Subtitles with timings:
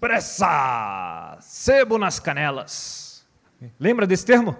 [0.00, 1.36] Pressa!
[1.40, 3.26] Sebo nas canelas.
[3.78, 4.56] Lembra desse termo?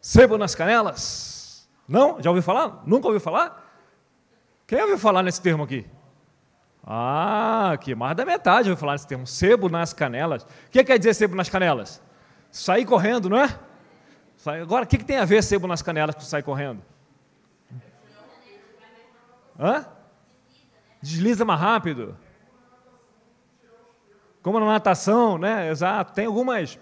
[0.00, 1.68] Sebo nas canelas?
[1.86, 2.20] Não?
[2.20, 2.82] Já ouviu falar?
[2.86, 3.62] Nunca ouviu falar?
[4.66, 5.86] Quem ouviu falar nesse termo aqui?
[6.84, 9.26] Ah, aqui mais da metade ouviu falar nesse termo.
[9.26, 10.42] Sebo nas canelas.
[10.42, 12.02] O que quer dizer sebo nas canelas?
[12.50, 13.58] Sair correndo, não é?
[14.62, 16.82] Agora, o que tem a ver sebo nas canelas com sair correndo?
[19.58, 19.86] Hã?
[21.02, 22.16] Desliza mais rápido.
[24.46, 25.68] Como na natação, né?
[25.72, 26.12] Exato.
[26.12, 26.78] Tem algumas.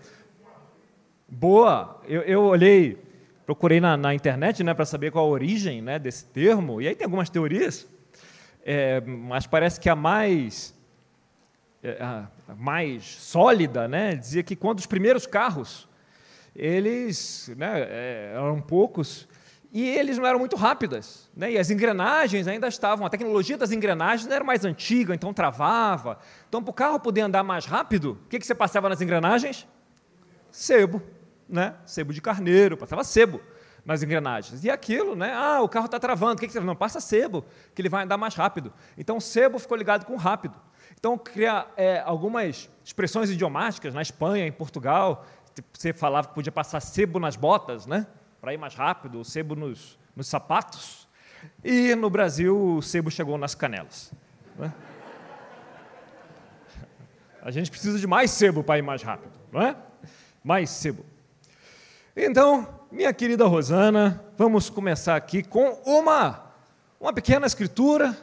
[1.27, 1.99] Boa.
[2.07, 3.03] Eu, eu olhei,
[3.47, 6.95] procurei na, na internet né, para saber qual a origem né, desse termo, e aí
[6.95, 7.89] tem algumas teorias,
[8.67, 10.75] é, mas parece que a mais,
[11.83, 15.89] é, a mais sólida né, dizia que quando os primeiros carros,
[16.55, 19.27] eles né, é, eram poucos,
[19.75, 21.51] e eles não eram muito rápidas, né?
[21.51, 26.21] e as engrenagens ainda estavam, a tecnologia das engrenagens era mais antiga, então travava.
[26.49, 29.67] Então, para o carro poder andar mais rápido, o que, que você passava nas engrenagens?
[30.49, 31.03] Sebo,
[31.49, 31.75] né?
[31.85, 33.41] sebo de carneiro, passava sebo
[33.85, 34.63] nas engrenagens.
[34.63, 35.33] E aquilo, né?
[35.35, 38.05] ah, o carro está travando, o que, que você Não, passa sebo, que ele vai
[38.05, 38.73] andar mais rápido.
[38.97, 40.55] Então, sebo ficou ligado com rápido.
[40.97, 45.27] Então, cria é, algumas expressões idiomáticas, na Espanha, em Portugal,
[45.73, 48.07] você falava que podia passar sebo nas botas, né?
[48.45, 51.09] Para ir mais rápido, o sebo nos, nos sapatos.
[51.65, 54.13] E no Brasil, o sebo chegou nas canelas.
[54.59, 54.71] Né?
[57.41, 59.75] A gente precisa de mais sebo para ir mais rápido, não é?
[60.45, 61.07] Mais sebo.
[62.15, 66.53] Então, minha querida Rosana, vamos começar aqui com uma,
[67.01, 68.15] uma pequena escritura.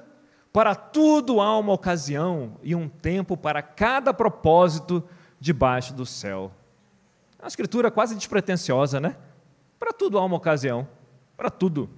[0.53, 5.03] Para tudo há uma ocasião e um tempo para cada propósito
[5.39, 6.51] debaixo do céu.
[7.39, 9.15] Uma escritura quase despretensiosa, né?
[9.81, 10.87] Para tudo há uma ocasião,
[11.35, 11.89] para tudo.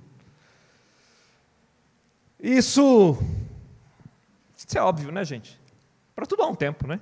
[2.40, 3.22] Isso,
[4.56, 5.60] isso é óbvio, né, gente?
[6.16, 7.02] Para tudo há um tempo, né?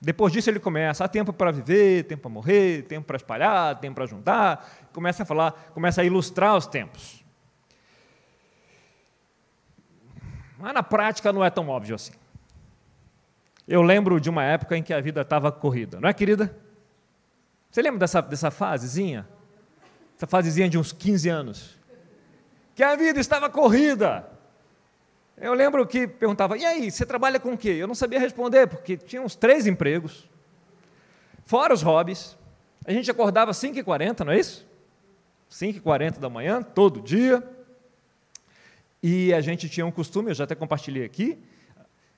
[0.00, 3.96] Depois disso ele começa, há tempo para viver, tempo para morrer, tempo para espalhar, tempo
[3.96, 7.24] para juntar, começa a falar, começa a ilustrar os tempos.
[10.56, 12.12] Mas na prática não é tão óbvio assim.
[13.66, 16.56] Eu lembro de uma época em que a vida estava corrida, não é, querida?
[17.68, 19.26] Você lembra dessa, dessa fasezinha?
[20.20, 21.78] Essa fasezinha de uns 15 anos,
[22.74, 24.28] que a vida estava corrida.
[25.38, 27.70] Eu lembro que perguntava, e aí, você trabalha com o quê?
[27.70, 30.28] Eu não sabia responder, porque tinha uns três empregos,
[31.46, 32.36] fora os hobbies.
[32.84, 34.66] A gente acordava às 5h40, não é isso?
[35.50, 37.42] 5h40 da manhã, todo dia.
[39.02, 41.42] E a gente tinha um costume, eu já até compartilhei aqui,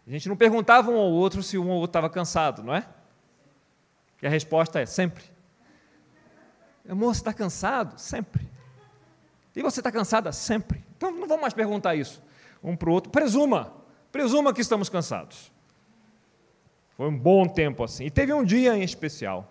[0.05, 2.85] a gente não perguntava um ao outro se um ou outro estava cansado, não é?
[4.21, 5.32] E a resposta é sempre.
[6.89, 7.99] Amor, você está cansado?
[7.99, 8.49] Sempre.
[9.55, 10.33] E você está cansada?
[10.33, 10.83] Sempre.
[10.97, 12.23] Então não vamos mais perguntar isso
[12.63, 13.11] um para o outro.
[13.11, 13.73] Presuma,
[14.11, 15.51] presuma que estamos cansados.
[16.97, 18.05] Foi um bom tempo assim.
[18.05, 19.49] E teve um dia em especial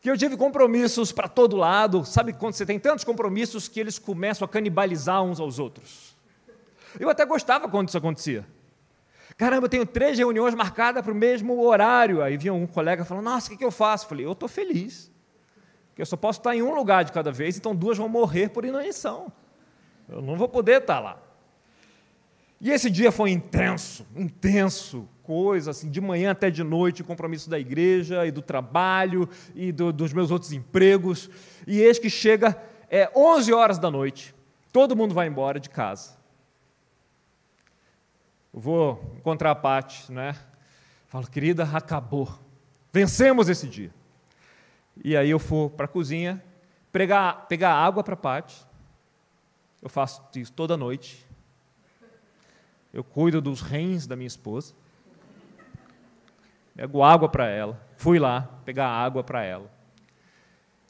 [0.00, 2.04] que eu tive compromissos para todo lado.
[2.04, 6.16] Sabe quando você tem tantos compromissos que eles começam a canibalizar uns aos outros?
[6.98, 8.46] Eu até gostava quando isso acontecia.
[9.36, 12.22] Caramba, eu tenho três reuniões marcadas para o mesmo horário.
[12.22, 14.04] Aí vinha um colega falando: Nossa, o que eu faço?
[14.04, 15.10] Eu falei: Eu estou feliz
[15.96, 18.50] que eu só posso estar em um lugar de cada vez, então duas vão morrer
[18.50, 19.32] por inanição.
[20.06, 21.18] Eu não vou poder estar lá.
[22.60, 27.58] E esse dia foi intenso, intenso, coisa assim, de manhã até de noite, compromisso da
[27.58, 31.30] igreja e do trabalho e do, dos meus outros empregos.
[31.66, 34.34] E eis que chega é 11 horas da noite,
[34.70, 36.14] todo mundo vai embora de casa.
[38.52, 40.36] Eu vou encontrar a Pati, né?
[41.08, 42.28] Falo, querida, acabou.
[42.92, 43.90] Vencemos esse dia.
[45.04, 46.42] E aí eu for para a cozinha,
[46.92, 48.66] pegar, pegar água para a Paty.
[49.82, 51.26] Eu faço isso toda noite.
[52.92, 54.74] Eu cuido dos rins da minha esposa.
[56.74, 57.80] Pego água para ela.
[57.96, 59.70] Fui lá pegar água para ela.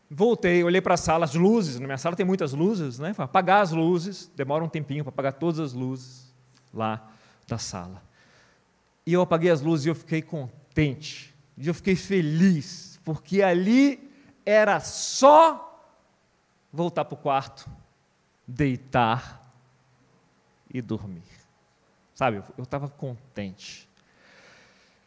[0.08, 1.80] Voltei, olhei para a sala, as luzes.
[1.80, 3.12] Na minha sala tem muitas luzes, né?
[3.18, 6.32] Apagar as luzes, demora um tempinho para apagar todas as luzes
[6.72, 7.10] lá
[7.46, 8.02] da sala.
[9.04, 11.34] E eu apaguei as luzes e eu fiquei contente.
[11.58, 14.10] E eu fiquei feliz porque ali
[14.44, 15.80] era só
[16.72, 17.70] voltar para o quarto,
[18.44, 19.48] deitar
[20.68, 21.22] e dormir.
[22.16, 23.88] Sabe, eu estava contente.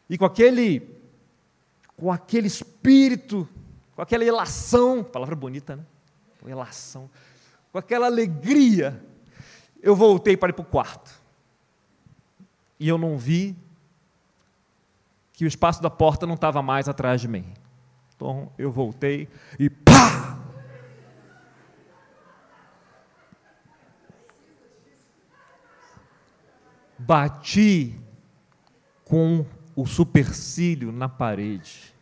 [0.08, 0.98] E com aquele,
[1.94, 3.46] com aquele espírito,
[3.94, 5.84] com aquela elação, palavra bonita, né?
[6.46, 7.10] Elação,
[7.70, 9.04] com aquela alegria,
[9.82, 11.20] eu voltei para ir para o quarto.
[12.78, 13.54] E eu não vi
[15.34, 17.59] que o espaço da porta não estava mais atrás de mim.
[18.20, 20.38] Então eu voltei e pá!
[26.98, 27.98] Bati
[29.06, 31.94] com o supercílio na parede.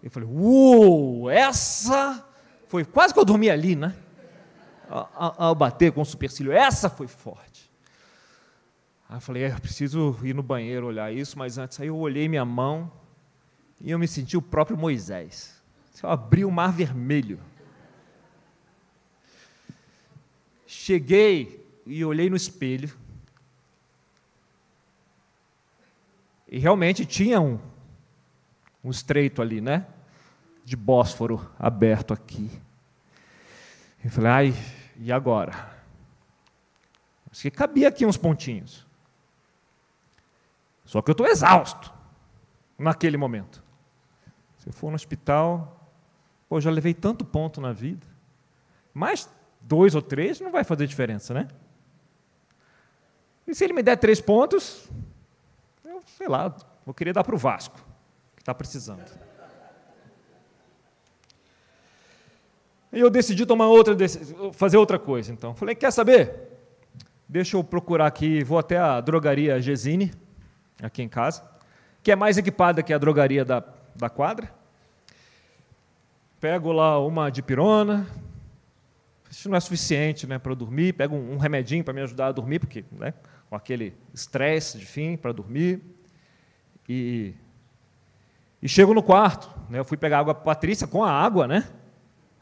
[0.00, 2.24] Eu falei, uou, essa
[2.68, 3.96] foi quase que eu dormi ali, né?
[4.88, 7.68] Ao bater com o supercílio, essa foi forte.
[9.08, 12.28] Aí eu falei, é, preciso ir no banheiro olhar isso, mas antes aí eu olhei
[12.28, 13.01] minha mão
[13.82, 15.60] e eu me senti o próprio Moisés.
[16.00, 17.38] Eu abri o mar vermelho.
[20.66, 22.96] Cheguei e olhei no espelho.
[26.48, 27.58] E realmente tinha um,
[28.82, 29.86] um estreito ali, né?
[30.64, 32.50] De Bósforo aberto aqui.
[34.04, 34.54] Eu falei, ai,
[34.96, 35.72] e agora?
[37.30, 38.86] Acho que cabia aqui uns pontinhos.
[40.84, 41.92] Só que eu estou exausto
[42.78, 43.62] naquele momento.
[44.62, 45.90] Se eu for no hospital,
[46.48, 48.06] pô, já levei tanto ponto na vida.
[48.94, 49.28] Mais
[49.60, 51.48] dois ou três não vai fazer diferença, né?
[53.44, 54.88] E se ele me der três pontos,
[55.84, 56.54] eu sei lá,
[56.86, 57.76] vou querer dar para o Vasco,
[58.36, 59.02] que está precisando.
[62.92, 63.96] E eu decidi tomar outra,
[64.52, 65.32] fazer outra coisa.
[65.32, 66.56] Então, falei, quer saber?
[67.28, 70.12] Deixa eu procurar aqui, vou até a drogaria Gesine,
[70.80, 71.42] aqui em casa,
[72.00, 73.60] que é mais equipada que a drogaria da,
[73.94, 74.52] da quadra.
[76.40, 78.06] Pego lá uma de pirona,
[79.32, 82.58] isso não é suficiente né, para dormir, pego um, remedinho para me ajudar a dormir,
[82.58, 83.14] porque né,
[83.48, 85.80] com aquele estresse de fim para dormir.
[86.86, 87.34] E,
[88.60, 91.48] e chego no quarto, né, eu fui pegar água para a Patrícia com a água,
[91.48, 91.66] né?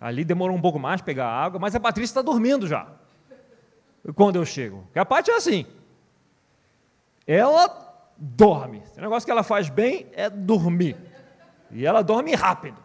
[0.01, 2.89] Ali demorou um pouco mais pegar a água, mas a Patrícia está dormindo já.
[4.15, 4.83] Quando eu chego.
[4.85, 5.67] Porque a Patrícia é assim.
[7.25, 7.69] Ela
[8.17, 8.83] dorme.
[8.97, 10.97] O negócio que ela faz bem é dormir.
[11.73, 12.79] E ela dorme rápido.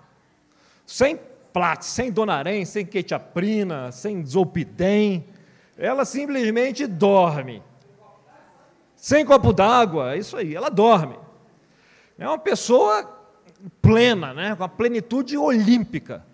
[0.86, 1.20] Sem
[1.52, 5.26] plat, sem donarém, sem quetiaprina, sem zolpidem.
[5.78, 7.64] Ela simplesmente dorme.
[8.96, 11.18] Sem copo d'água, é isso aí, ela dorme.
[12.18, 13.10] É uma pessoa
[13.82, 14.56] plena, né?
[14.56, 16.26] com a plenitude olímpica.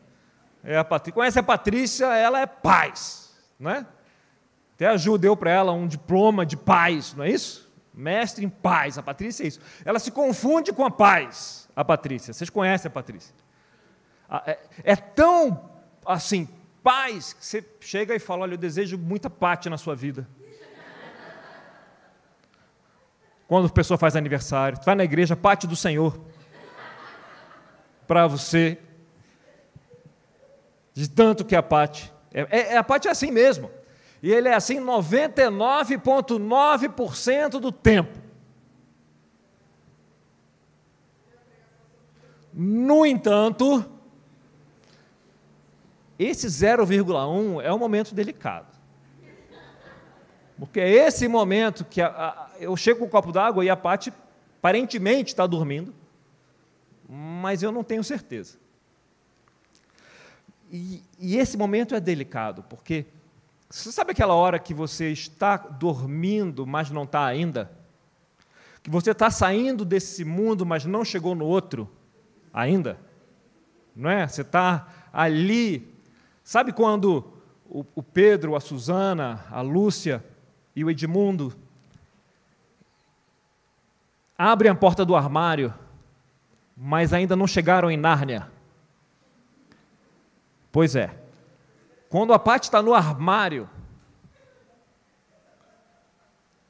[0.64, 1.14] É a Patrícia.
[1.14, 3.36] Conhece a Patrícia, ela é paz.
[3.60, 3.86] Né?
[4.76, 7.71] Até a Ju deu para ela um diploma de paz, não é isso?
[7.94, 9.60] Mestre em paz, a Patrícia é isso.
[9.84, 12.34] Ela se confunde com a paz, a Patrícia.
[12.34, 13.34] Vocês conhecem a Patrícia?
[14.46, 15.70] É, é tão
[16.06, 16.48] assim,
[16.82, 20.28] paz, que você chega e fala: Olha, eu desejo muita paz na sua vida.
[23.48, 26.18] Quando a pessoa faz aniversário, vai na igreja, pate do Senhor.
[28.08, 28.78] Para você,
[30.94, 32.14] de tanto que a Pati.
[32.34, 33.70] É, é, a Pati é assim mesmo.
[34.22, 38.20] E ele é assim 99,9% do tempo.
[42.54, 43.84] No entanto,
[46.20, 48.68] esse 0,1 é um momento delicado.
[50.60, 53.76] Porque é esse momento que a, a, eu chego com o copo d'água e a
[53.76, 54.14] Pati
[54.60, 55.92] aparentemente está dormindo,
[57.10, 58.60] mas eu não tenho certeza.
[60.72, 63.08] E, e esse momento é delicado, porque
[63.72, 67.72] você sabe aquela hora que você está dormindo, mas não está ainda?
[68.84, 71.90] Que você está saindo desse mundo, mas não chegou no outro
[72.54, 73.00] ainda?
[73.96, 74.28] Não é?
[74.28, 75.88] Você está ali.
[76.44, 77.32] Sabe quando
[77.70, 80.24] o, Pedro, a Susana, a Lúcia
[80.76, 81.54] e o Edmundo
[84.38, 85.74] abrem a porta do armário,
[86.76, 88.50] mas ainda não chegaram em Nárnia?
[90.72, 91.21] Pois é.
[92.12, 93.70] Quando a parte está no armário,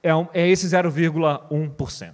[0.03, 2.13] é, um, é esse 0,1%.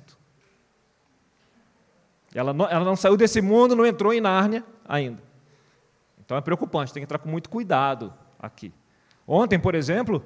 [2.33, 5.21] Ela não, ela não saiu desse mundo, não entrou em Nárnia ainda.
[6.23, 8.73] Então é preocupante, tem que entrar com muito cuidado aqui.
[9.27, 10.23] Ontem, por exemplo,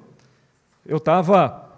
[0.86, 1.70] eu estava.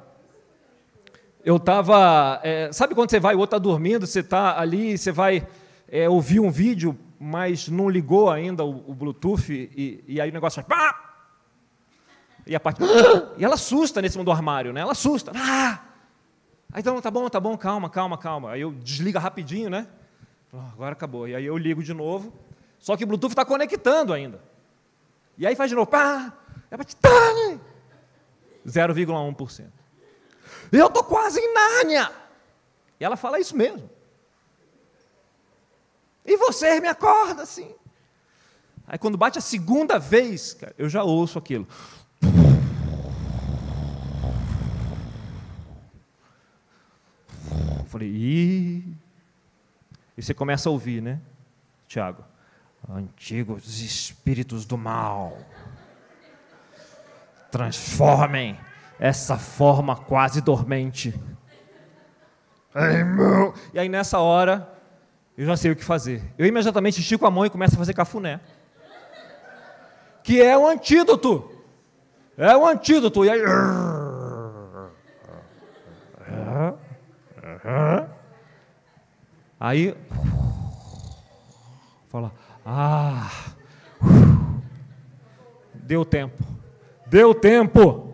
[1.43, 2.39] Eu estava.
[2.43, 5.49] É, sabe quando você vai, o outro está dormindo, você está ali, você vai
[5.89, 10.33] é, ouvir um vídeo mas não ligou ainda o, o Bluetooth e, e, aí o
[10.33, 10.63] negócio.
[10.65, 11.14] Pá!
[12.47, 12.81] E a parte.
[13.37, 14.81] E ela assusta nesse mundo do armário, né?
[14.81, 15.33] Ela assusta.
[15.35, 15.81] Ah!
[16.73, 18.51] Aí então, tá bom, tá bom, calma, calma, calma.
[18.51, 19.87] Aí eu desliga rapidinho, né?
[20.53, 21.29] Oh, agora acabou.
[21.29, 22.33] E aí eu ligo de novo.
[22.79, 24.41] Só que o Bluetooth está conectando ainda.
[25.39, 25.87] E aí faz de novo.
[25.89, 26.33] Pá!
[26.71, 26.87] É para
[28.67, 29.67] 0,1%.
[30.73, 32.11] Eu estou quase em Nárnia.
[32.99, 33.89] E ela fala isso mesmo.
[36.25, 37.75] E você me acorda assim.
[38.87, 41.67] Aí quando bate a segunda vez, cara, eu já ouço aquilo.
[47.79, 48.97] Eu falei, Ih.
[50.17, 51.21] e você começa a ouvir, né,
[51.87, 52.25] Tiago?
[52.89, 55.39] Antigos espíritos do mal,
[57.51, 58.59] transformem
[58.99, 61.15] essa forma quase dormente.
[63.73, 64.69] E aí nessa hora,
[65.39, 66.23] eu já sei o que fazer.
[66.37, 68.41] Eu imediatamente estico a mão e começo a fazer cafuné.
[70.23, 71.54] Que é o antídoto.
[72.37, 73.25] É o antídoto.
[73.25, 73.41] E aí.
[79.61, 79.95] Aí.
[82.09, 82.33] Fala.
[82.67, 83.31] Ah.
[85.75, 86.43] Deu tempo.
[87.07, 88.13] Deu tempo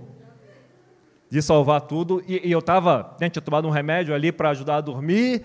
[1.31, 2.23] de salvar tudo.
[2.27, 5.45] E, e eu estava, né, tinha tomado um remédio ali para ajudar a dormir.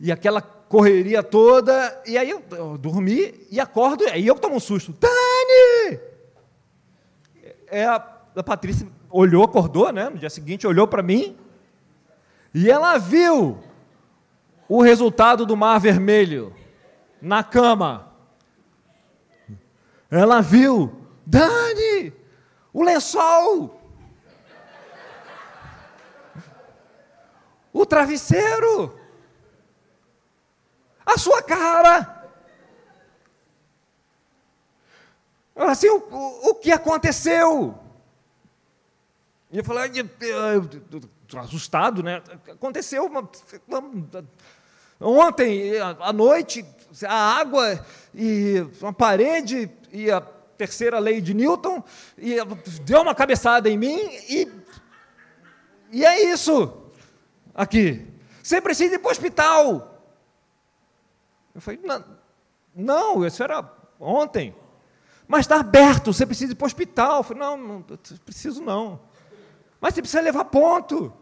[0.00, 2.02] E aquela correria toda.
[2.06, 4.04] E aí eu, eu dormi e acordo.
[4.04, 4.92] E aí eu tomo um susto.
[4.98, 5.15] Dani!
[7.68, 7.96] É, a,
[8.36, 10.08] a Patrícia olhou, acordou, né?
[10.08, 11.36] No dia seguinte, olhou para mim.
[12.54, 13.58] E ela viu
[14.68, 16.54] o resultado do Mar Vermelho
[17.20, 18.12] na cama.
[20.10, 22.12] Ela viu, Dani,
[22.72, 23.80] o lençol,
[27.72, 28.98] o travesseiro,
[31.04, 32.15] a sua cara.
[35.56, 37.78] Assim, o, o, o que aconteceu?
[39.50, 39.90] E eu falei,
[41.38, 42.22] assustado, né?
[42.48, 43.28] Aconteceu uma,
[45.00, 46.64] ontem à noite,
[47.06, 47.84] a água
[48.14, 51.82] e uma parede e a terceira lei de Newton
[52.16, 52.36] e
[52.82, 53.98] deu uma cabeçada em mim
[54.28, 54.50] e
[55.90, 56.90] e é isso
[57.54, 58.06] aqui.
[58.42, 60.02] Você precisa ir para o hospital.
[61.54, 62.04] Eu falei, não,
[62.74, 63.64] não, isso era
[63.98, 64.54] ontem.
[65.28, 67.18] Mas está aberto, você precisa ir para o hospital.
[67.18, 67.82] Eu falei, não, não
[68.24, 69.00] preciso não.
[69.80, 71.12] Mas você precisa levar ponto.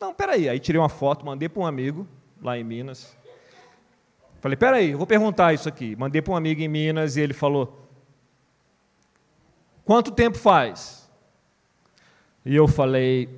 [0.00, 0.48] Não, peraí.
[0.48, 2.06] Aí tirei uma foto, mandei para um amigo
[2.42, 3.16] lá em Minas.
[4.40, 5.96] Falei, peraí, eu vou perguntar isso aqui.
[5.96, 7.88] Mandei para um amigo em Minas e ele falou:
[9.84, 11.10] Quanto tempo faz?
[12.44, 13.28] E eu falei,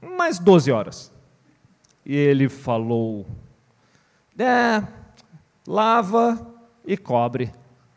[0.00, 1.12] mais 12 horas.
[2.04, 3.26] E ele falou:
[4.38, 4.82] É,
[5.66, 7.52] lava e cobre,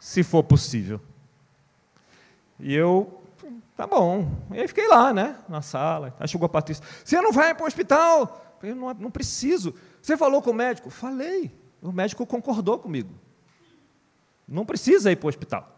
[0.06, 1.02] se for possível.
[2.60, 3.24] E eu
[3.76, 4.32] Tá bom.
[4.54, 5.38] E aí fiquei lá, né?
[5.50, 6.16] Na sala.
[6.18, 6.82] Aí chegou a Patrícia.
[7.04, 8.56] Você não vai para o hospital?
[8.64, 9.74] Eu não, não preciso.
[10.02, 10.90] Você falou com o médico?
[10.90, 11.52] Falei.
[11.82, 13.14] O médico concordou comigo.
[14.48, 15.78] Não precisa ir para o hospital.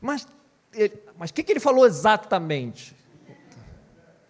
[0.00, 0.28] Mas
[1.16, 2.94] mas o que, que ele falou exatamente?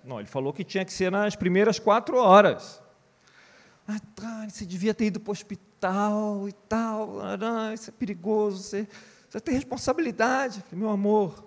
[0.02, 2.80] Não, ele falou que tinha que ser nas primeiras quatro horas.
[3.86, 5.71] Ah, tá, você devia ter ido para o hospital
[6.48, 7.18] e tal.
[7.74, 8.62] Isso é perigoso.
[8.62, 8.88] Você
[9.32, 11.42] você tem responsabilidade, meu amor.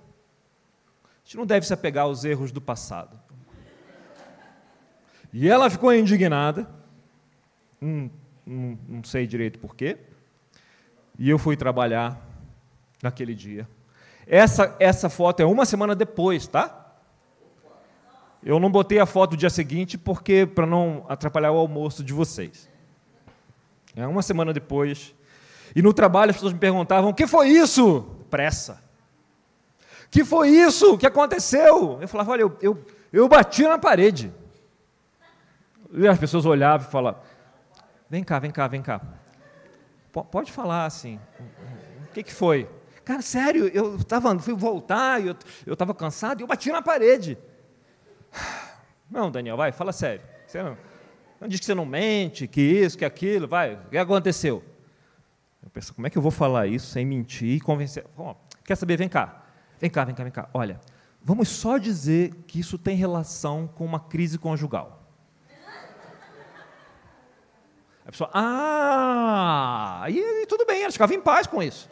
[1.03, 3.19] A gente não deve se apegar aos erros do passado.
[5.31, 6.67] E ela ficou indignada,
[7.79, 8.09] hum,
[8.47, 9.99] hum, não sei direito porquê,
[11.19, 12.19] e eu fui trabalhar
[13.03, 13.69] naquele dia.
[14.25, 16.97] Essa, essa foto é uma semana depois, tá?
[18.41, 22.13] Eu não botei a foto do dia seguinte porque para não atrapalhar o almoço de
[22.13, 22.67] vocês.
[23.95, 25.15] É uma semana depois,
[25.75, 28.01] e no trabalho as pessoas me perguntavam: o que foi isso?
[28.29, 28.81] Pressa.
[30.09, 30.93] que foi isso?
[30.93, 31.99] O que aconteceu?
[32.01, 34.33] Eu falava: olha, eu, eu, eu bati na parede.
[35.91, 37.21] E as pessoas olhavam e falavam:
[38.09, 38.99] vem cá, vem cá, vem cá.
[40.11, 41.19] P pode falar assim.
[42.09, 42.69] O que, que foi?
[43.03, 45.35] Cara, sério, eu estava, fui voltar, eu
[45.67, 47.37] estava cansado e eu bati na parede.
[49.09, 50.21] Não, Daniel, vai, fala sério.
[50.47, 50.75] Você não,
[51.39, 54.63] não diz que você não mente, que isso, que aquilo, vai, o que aconteceu?
[55.61, 58.05] Eu penso, como é que eu vou falar isso sem mentir e convencer?
[58.15, 58.97] Bom, quer saber?
[58.97, 59.43] Vem cá.
[59.79, 60.49] Vem cá, vem cá, vem cá.
[60.53, 60.79] Olha,
[61.21, 65.01] vamos só dizer que isso tem relação com uma crise conjugal.
[68.05, 71.89] A pessoa, ah, e, e tudo bem, ela ficava em paz com isso.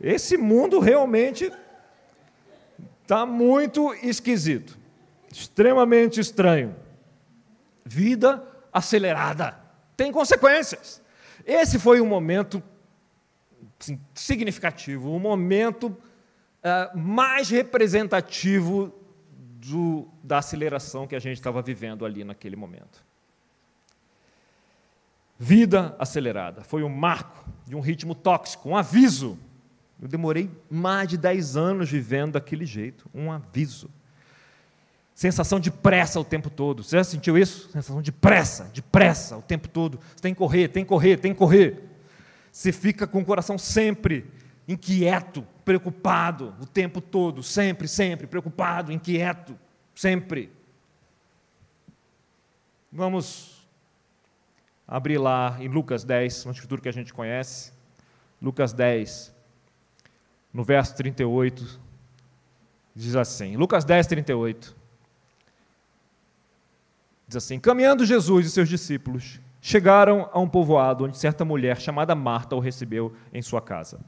[0.00, 1.52] Esse mundo realmente
[3.02, 4.78] está muito esquisito,
[5.32, 6.76] extremamente estranho.
[7.88, 9.56] Vida acelerada
[9.96, 11.00] tem consequências.
[11.44, 12.60] Esse foi um momento
[13.80, 18.92] assim, significativo, o momento uh, mais representativo
[19.30, 23.06] do, da aceleração que a gente estava vivendo ali naquele momento.
[25.38, 26.64] Vida acelerada.
[26.64, 29.38] Foi um marco de um ritmo tóxico, um aviso.
[30.02, 33.88] Eu demorei mais de 10 anos vivendo daquele jeito, um aviso.
[35.16, 36.84] Sensação de pressa o tempo todo.
[36.84, 37.70] Você já sentiu isso?
[37.70, 39.98] Sensação de pressa, de pressa o tempo todo.
[40.14, 41.84] Você tem que correr, tem que correr, tem que correr.
[42.52, 44.30] Você fica com o coração sempre
[44.68, 49.58] inquieto, preocupado o tempo todo, sempre, sempre preocupado, inquieto,
[49.94, 50.52] sempre.
[52.92, 53.66] Vamos
[54.86, 57.72] abrir lá em Lucas 10, uma escritura que a gente conhece.
[58.40, 59.34] Lucas 10,
[60.52, 61.80] no verso 38,
[62.94, 64.75] diz assim: Lucas 10, 38.
[67.26, 72.14] Diz assim: Caminhando Jesus e seus discípulos chegaram a um povoado onde certa mulher chamada
[72.14, 74.00] Marta o recebeu em sua casa.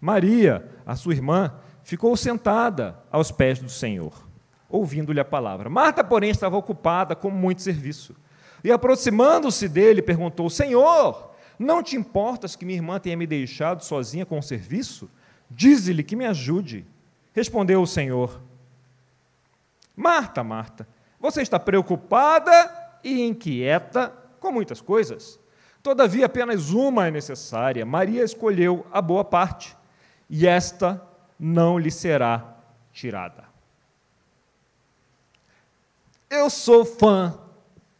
[0.00, 4.26] Maria, a sua irmã, ficou sentada aos pés do Senhor,
[4.68, 5.68] ouvindo-lhe a palavra.
[5.68, 8.16] Marta, porém, estava ocupada com muito serviço.
[8.64, 14.24] E aproximando-se dele, perguntou: Senhor, não te importas que minha irmã tenha me deixado sozinha
[14.24, 15.10] com o serviço?
[15.50, 16.86] Dize-lhe que me ajude.
[17.34, 18.40] Respondeu o Senhor:
[19.94, 20.88] Marta, Marta,
[21.22, 25.38] você está preocupada e inquieta com muitas coisas.
[25.80, 27.86] Todavia, apenas uma é necessária.
[27.86, 29.76] Maria escolheu a boa parte,
[30.28, 31.00] e esta
[31.38, 32.56] não lhe será
[32.92, 33.44] tirada.
[36.28, 37.38] Eu sou fã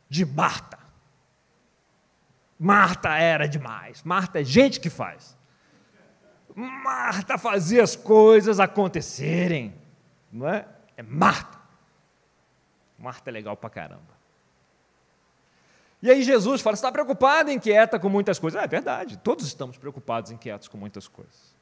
[0.09, 0.79] de Marta.
[2.59, 4.02] Marta era demais.
[4.02, 5.37] Marta é gente que faz.
[6.55, 9.75] Marta fazia as coisas acontecerem.
[10.33, 10.67] Não é?
[10.97, 11.62] É Marta.
[13.03, 14.23] Marta é legal pra caramba.
[16.01, 18.63] E aí Jesus fala: você está preocupado inquieta com muitas coisas.
[18.63, 21.53] É, verdade, todos estamos preocupados inquietos com muitas coisas.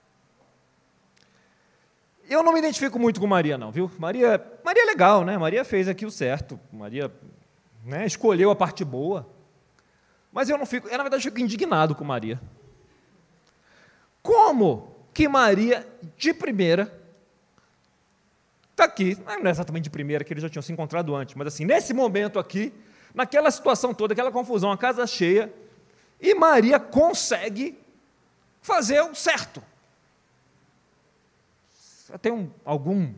[2.29, 3.91] Eu não me identifico muito com Maria, não, viu?
[3.99, 5.39] Maria, Maria é legal, né?
[5.39, 6.61] Maria fez aqui o certo.
[6.71, 7.11] Maria
[7.85, 9.27] né, escolheu a parte boa.
[10.31, 12.39] Mas eu não fico, eu na verdade fico indignado com Maria.
[14.23, 17.00] Como que Maria, de primeira,
[18.81, 21.49] está aqui, não é exatamente de primeira, que eles já tinham se encontrado antes, mas
[21.49, 22.73] assim, nesse momento aqui,
[23.15, 25.53] naquela situação toda, aquela confusão, a casa cheia,
[26.21, 27.79] e Maria consegue
[28.63, 29.63] fazer o certo.
[32.21, 33.15] Tem um, algum.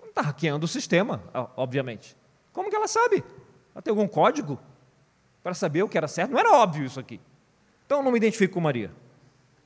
[0.00, 1.22] Não está hackeando o sistema,
[1.56, 2.16] obviamente.
[2.52, 3.24] Como que ela sabe?
[3.74, 4.58] Ela tem algum código
[5.42, 6.32] para saber o que era certo?
[6.32, 7.20] Não era óbvio isso aqui.
[7.86, 8.90] Então não me identifico com Maria.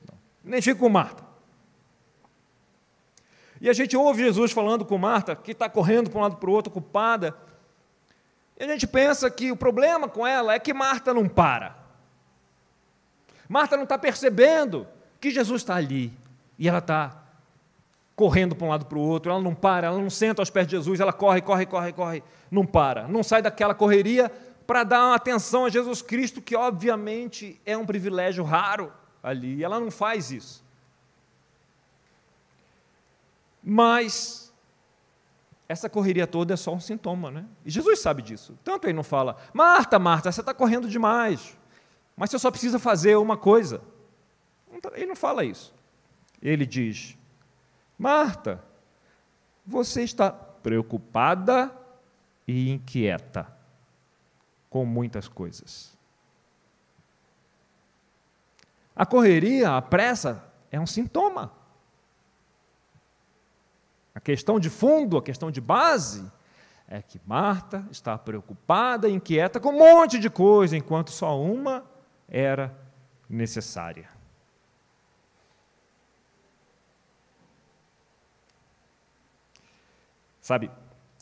[0.07, 0.17] Não.
[0.43, 1.28] Me identifico com Marta.
[3.61, 6.49] E a gente ouve Jesus falando com Marta, que está correndo para um lado para
[6.49, 7.35] o outro, ocupada.
[8.57, 11.75] E a gente pensa que o problema com ela é que Marta não para.
[13.47, 14.87] Marta não está percebendo
[15.19, 16.13] que Jesus está ali
[16.57, 17.23] e ela está
[18.15, 20.67] correndo para um lado para o outro, ela não para, ela não senta aos pés
[20.67, 24.29] de Jesus, ela corre, corre, corre, corre, não para, não sai daquela correria
[24.67, 28.91] para dar uma atenção a Jesus Cristo, que obviamente é um privilégio raro
[29.23, 30.63] ali, ela não faz isso.
[33.63, 34.53] Mas
[35.67, 37.45] essa correria toda é só um sintoma, né?
[37.63, 38.57] E Jesus sabe disso.
[38.63, 41.55] Tanto ele não fala, Marta, Marta, você está correndo demais,
[42.17, 43.81] mas você só precisa fazer uma coisa.
[44.81, 45.73] Tá, ele não fala isso.
[46.41, 47.17] Ele diz,
[47.97, 48.63] Marta,
[49.65, 51.71] você está preocupada
[52.47, 53.47] e inquieta
[54.69, 55.97] com muitas coisas.
[58.95, 61.58] A correria, a pressa, é um sintoma.
[64.19, 66.29] A questão de fundo, a questão de base,
[66.89, 71.85] é que Marta está preocupada inquieta com um monte de coisa, enquanto só uma
[72.27, 72.77] era
[73.29, 74.09] necessária.
[80.41, 80.69] Sabe,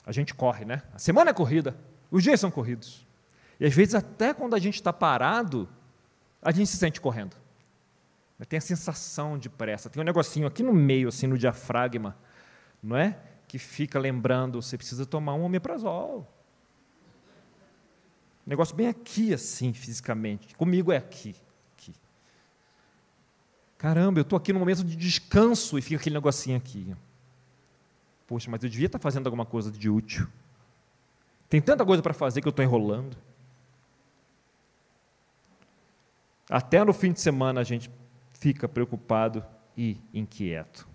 [0.03, 0.81] a gente corre, né?
[0.91, 1.77] A semana é corrida,
[2.09, 3.05] os dias são corridos.
[3.59, 5.69] E às vezes, até quando a gente está parado,
[6.41, 7.35] a gente se sente correndo.
[8.49, 9.87] Tem a sensação de pressa.
[9.87, 12.17] Tem um negocinho aqui no meio, assim, no diafragma,
[12.87, 13.19] não é?
[13.47, 16.27] Que fica lembrando, você precisa tomar um omeprazol.
[18.45, 20.55] Negócio bem aqui, assim, fisicamente.
[20.55, 21.35] Comigo é aqui.
[21.75, 21.93] aqui.
[23.77, 26.95] Caramba, eu estou aqui no momento de descanso e fica aquele negocinho aqui.
[28.25, 30.27] Poxa, mas eu devia estar fazendo alguma coisa de útil.
[31.49, 33.17] Tem tanta coisa para fazer que eu estou enrolando.
[36.49, 37.91] Até no fim de semana a gente
[38.33, 39.43] fica preocupado
[39.75, 40.87] e inquieto.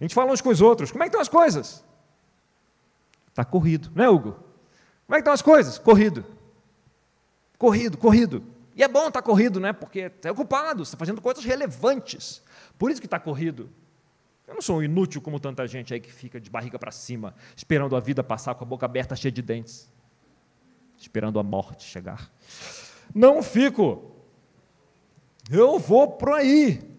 [0.00, 0.90] A gente fala uns com os outros.
[0.90, 1.84] Como é que estão as coisas?
[3.28, 4.32] Está corrido, não é, Hugo?
[5.06, 5.78] Como é que estão as coisas?
[5.78, 6.24] Corrido.
[7.58, 8.42] Corrido, corrido.
[8.74, 9.72] E é bom estar tá corrido, né?
[9.72, 12.42] Porque está ocupado, está fazendo coisas relevantes.
[12.78, 13.68] Por isso que está corrido.
[14.48, 17.34] Eu não sou um inútil como tanta gente aí que fica de barriga para cima,
[17.54, 19.88] esperando a vida passar com a boca aberta, cheia de dentes,
[20.96, 22.30] esperando a morte chegar.
[23.14, 24.10] Não fico.
[25.50, 26.89] Eu vou por aí.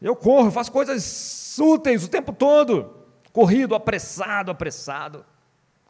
[0.00, 2.94] Eu corro, faço coisas úteis o tempo todo.
[3.32, 5.24] Corrido, apressado, apressado.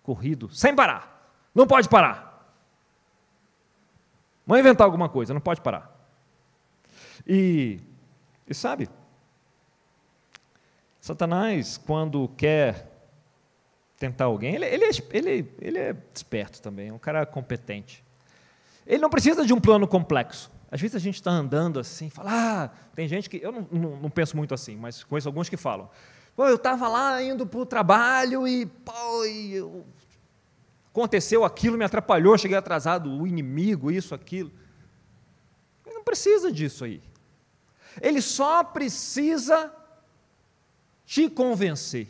[0.03, 1.39] Corrido, sem parar.
[1.55, 2.31] Não pode parar.
[4.47, 5.97] Vamos inventar alguma coisa, não pode parar.
[7.27, 7.81] E,
[8.49, 8.89] e sabe,
[11.01, 12.91] Satanás, quando quer
[13.97, 18.05] tentar alguém, ele, ele, é, ele, ele é esperto também, é um cara competente.
[18.87, 20.51] Ele não precisa de um plano complexo.
[20.71, 23.97] Às vezes a gente está andando assim, fala, ah, tem gente que, eu não, não,
[23.97, 25.91] não, penso muito assim, mas conheço alguns que falam,
[26.37, 29.85] pô, eu estava lá indo para o trabalho e, pô, e eu
[30.91, 34.51] Aconteceu aquilo, me atrapalhou, cheguei atrasado, o inimigo, isso, aquilo.
[35.87, 37.01] Ele não precisa disso aí.
[38.03, 39.73] Ele só precisa
[41.07, 42.09] te convencer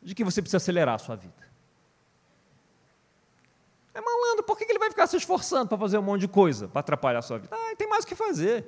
[0.00, 1.50] de que você precisa acelerar a sua vida.
[3.92, 6.68] É malandro, por que ele vai ficar se esforçando para fazer um monte de coisa,
[6.68, 7.54] para atrapalhar a sua vida?
[7.54, 8.64] Ah, tem mais o que fazer.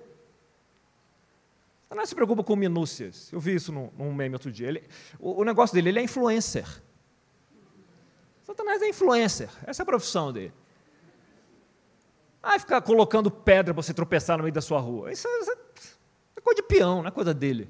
[1.91, 3.31] Não se preocupa com minúcias.
[3.33, 4.69] Eu vi isso num, num meme outro dia.
[4.69, 4.83] Ele,
[5.19, 6.67] o, o, negócio dele, ele é influencer.
[8.45, 9.51] Satanás é influencer.
[9.67, 10.55] Essa é a profissão dele.
[12.43, 15.13] Ah, ficar colocando pedra para você tropeçar no meio da sua rua.
[15.13, 15.53] Isso é, isso
[16.37, 17.69] é coisa de peão, não é coisa dele.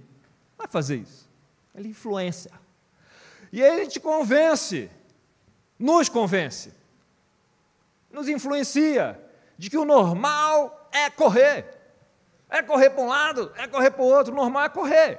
[0.57, 1.29] Vai fazer isso.
[1.75, 2.53] Ele é influencer.
[3.53, 4.89] E ele te convence,
[5.79, 6.73] nos convence,
[8.13, 9.19] nos influencia
[9.57, 11.67] de que o normal é correr.
[12.49, 15.19] É correr para um lado, é correr para o outro, o normal é correr.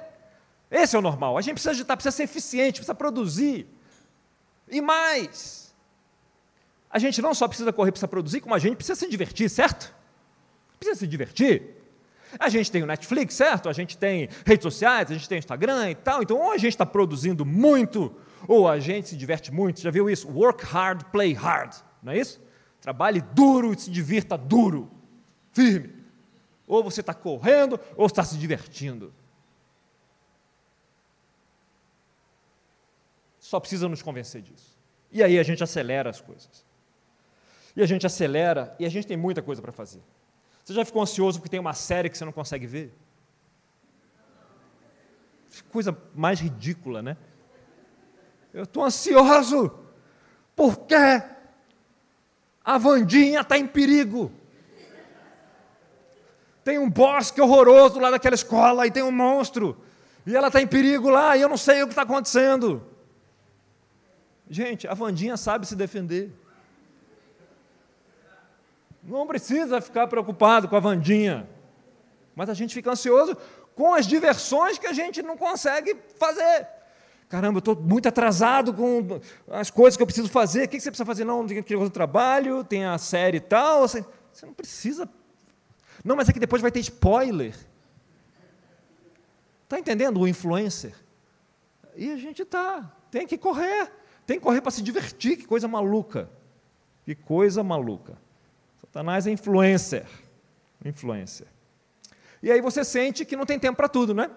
[0.70, 1.36] Esse é o normal.
[1.36, 3.66] A gente precisa agitar, precisa ser eficiente, precisa produzir.
[4.68, 5.74] E mais,
[6.88, 9.92] a gente não só precisa correr, precisa produzir, como a gente precisa se divertir, certo?
[10.78, 11.74] Precisa se divertir.
[12.38, 13.68] A gente tem o Netflix, certo?
[13.68, 16.22] A gente tem redes sociais, a gente tem Instagram e tal.
[16.22, 18.14] Então, ou a gente está produzindo muito,
[18.46, 19.80] ou a gente se diverte muito.
[19.80, 20.28] Já viu isso?
[20.28, 21.74] Work hard, play hard.
[22.02, 22.40] Não é isso?
[22.84, 24.90] Trabalhe duro e se divirta duro.
[25.52, 26.04] Firme.
[26.66, 29.10] Ou você está correndo, ou está se divertindo.
[33.38, 34.78] Só precisa nos convencer disso.
[35.10, 36.62] E aí a gente acelera as coisas.
[37.74, 40.02] E a gente acelera e a gente tem muita coisa para fazer.
[40.62, 42.94] Você já ficou ansioso porque tem uma série que você não consegue ver?
[45.70, 47.16] Coisa mais ridícula, né?
[48.52, 49.74] Eu estou ansioso
[50.54, 50.94] porque
[52.64, 54.32] a Vandinha está em perigo.
[56.64, 59.76] Tem um bosque horroroso lá daquela escola e tem um monstro.
[60.26, 62.82] E ela está em perigo lá e eu não sei o que está acontecendo.
[64.48, 66.32] Gente, a Vandinha sabe se defender.
[69.02, 71.46] Não precisa ficar preocupado com a Vandinha.
[72.34, 73.36] Mas a gente fica ansioso
[73.74, 76.66] com as diversões que a gente não consegue fazer.
[77.34, 79.20] Caramba, eu estou muito atrasado com
[79.50, 80.66] as coisas que eu preciso fazer.
[80.66, 81.24] O que você precisa fazer?
[81.24, 83.88] Não, tem que trabalho, tem a série e tal.
[83.88, 85.08] Você, você não precisa
[86.04, 87.56] não, mas é que depois vai ter spoiler.
[89.62, 90.94] Está entendendo o influencer?
[91.96, 93.90] E a gente tá, tem que correr,
[94.26, 96.28] tem que correr para se divertir, que coisa maluca.
[97.06, 98.18] Que coisa maluca.
[98.82, 100.06] Satanás é influencer.
[100.84, 101.46] Influencer.
[102.42, 104.30] E aí você sente que não tem tempo para tudo, né?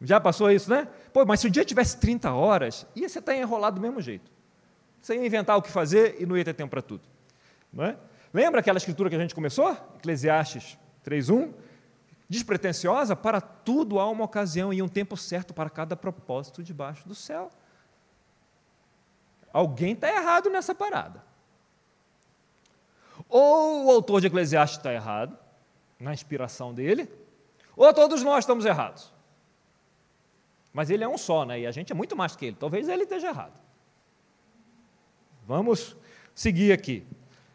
[0.00, 0.88] Já passou isso, né?
[1.12, 4.00] Pô, mas se o dia tivesse 30 horas, ia você estar tá enrolado do mesmo
[4.00, 4.30] jeito.
[5.00, 7.02] Você ia inventar o que fazer e não ia ter tempo para tudo.
[7.72, 7.96] Não é?
[8.32, 9.70] Lembra aquela escritura que a gente começou?
[9.96, 11.52] Eclesiastes 3:1?
[12.28, 17.14] Despretensiosa, para tudo há uma ocasião e um tempo certo para cada propósito debaixo do
[17.14, 17.50] céu.
[19.52, 21.24] Alguém está errado nessa parada.
[23.28, 25.36] Ou o autor de Eclesiastes está errado,
[25.98, 27.12] na inspiração dele,
[27.76, 29.12] ou todos nós estamos errados.
[30.72, 31.60] Mas ele é um só, né?
[31.60, 32.56] E a gente é muito mais que ele.
[32.58, 33.60] Talvez ele esteja errado.
[35.46, 35.96] Vamos
[36.34, 37.04] seguir aqui.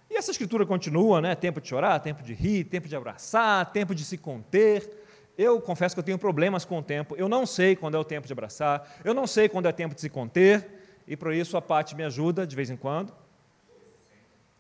[0.10, 1.34] E essa escritura continua, né?
[1.36, 5.04] Tempo de chorar, tempo de rir, tempo de abraçar, tempo de se conter.
[5.38, 7.16] Eu confesso que eu tenho problemas com o tempo.
[7.16, 9.94] Eu não sei quando é o tempo de abraçar, eu não sei quando é tempo
[9.94, 13.14] de se conter, e por isso a Paty me ajuda de vez em quando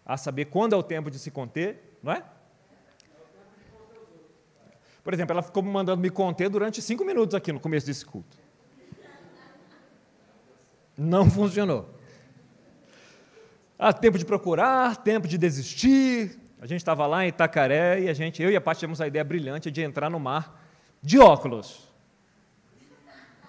[0.05, 2.23] a saber quando é o tempo de se conter, não é?
[5.03, 8.37] Por exemplo, ela ficou mandando me conter durante cinco minutos aqui no começo desse culto.
[10.97, 11.89] Não funcionou.
[13.77, 16.39] Ah, tempo de procurar, tempo de desistir.
[16.61, 19.07] A gente estava lá em Itacaré e a gente, eu e a Paty tivemos a
[19.07, 20.61] ideia brilhante de entrar no mar
[21.01, 21.87] de óculos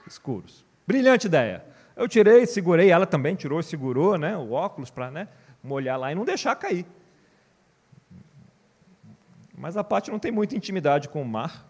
[0.06, 0.64] escuros.
[0.86, 1.64] Brilhante ideia.
[1.96, 5.28] Eu tirei, segurei, ela também tirou e segurou né, o óculos para né,
[5.62, 6.84] molhar lá e não deixar cair.
[9.56, 11.66] Mas a Paty não tem muita intimidade com o mar.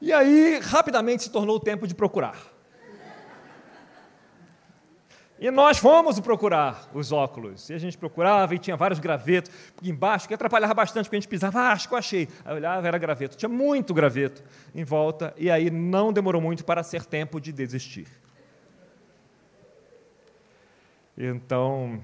[0.00, 2.55] E aí, rapidamente se tornou o tempo de procurar.
[5.38, 7.68] E nós fomos procurar os óculos.
[7.68, 9.50] E a gente procurava e tinha vários gravetos
[9.82, 12.28] embaixo, que atrapalhava bastante, porque a gente pisava, ah, acho que eu achei.
[12.44, 13.36] Aí olhava, era graveto.
[13.36, 14.42] Tinha muito graveto
[14.74, 18.08] em volta, e aí não demorou muito para ser tempo de desistir.
[21.18, 22.02] Então,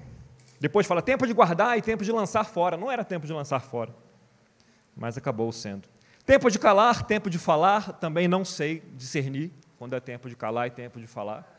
[0.59, 2.77] depois fala tempo de guardar e tempo de lançar fora.
[2.77, 3.95] Não era tempo de lançar fora,
[4.95, 5.87] mas acabou sendo.
[6.23, 10.67] Tempo de calar, tempo de falar, também não sei discernir quando é tempo de calar
[10.67, 11.52] e tempo de falar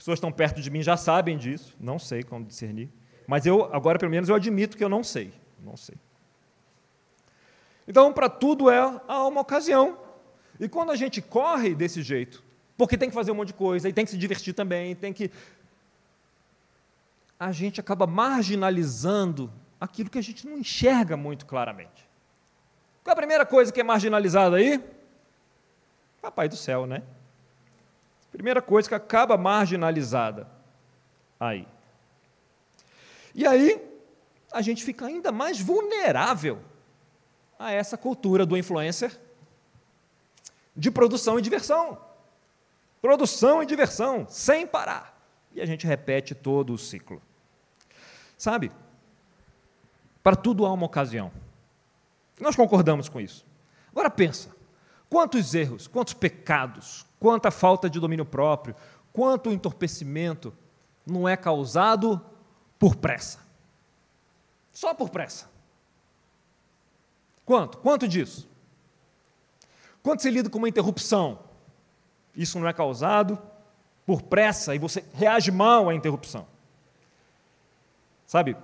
[0.00, 2.88] pessoas estão perto de mim já sabem disso, não sei como discernir.
[3.26, 5.30] Mas eu, agora pelo menos, eu admito que eu não sei.
[5.62, 5.94] Não sei.
[7.86, 9.98] Então, para tudo é há uma ocasião.
[10.58, 12.42] E quando a gente corre desse jeito,
[12.78, 15.12] porque tem que fazer um monte de coisa, e tem que se divertir também, tem
[15.12, 15.30] que.
[17.38, 22.08] A gente acaba marginalizando aquilo que a gente não enxerga muito claramente.
[23.04, 24.82] Qual é a primeira coisa que é marginalizada aí?
[26.22, 27.02] Papai do céu, né?
[28.30, 30.48] Primeira coisa que acaba marginalizada
[31.38, 31.66] aí.
[33.34, 33.80] E aí,
[34.52, 36.60] a gente fica ainda mais vulnerável
[37.58, 39.18] a essa cultura do influencer
[40.74, 41.98] de produção e diversão.
[43.02, 45.18] Produção e diversão, sem parar.
[45.52, 47.20] E a gente repete todo o ciclo.
[48.36, 48.70] Sabe?
[50.22, 51.32] Para tudo há uma ocasião.
[52.38, 53.44] Nós concordamos com isso.
[53.90, 54.50] Agora pensa,
[55.10, 58.76] quantos erros, quantos pecados, quanta falta de domínio próprio,
[59.12, 60.56] quanto entorpecimento
[61.04, 62.24] não é causado
[62.78, 63.40] por pressa.
[64.72, 65.50] Só por pressa.
[67.44, 67.78] Quanto?
[67.78, 68.48] Quanto disso?
[70.02, 71.40] Quanto se lida com uma interrupção?
[72.34, 73.38] Isso não é causado
[74.06, 76.46] por pressa e você reage mal à interrupção.
[78.26, 78.56] Sabe?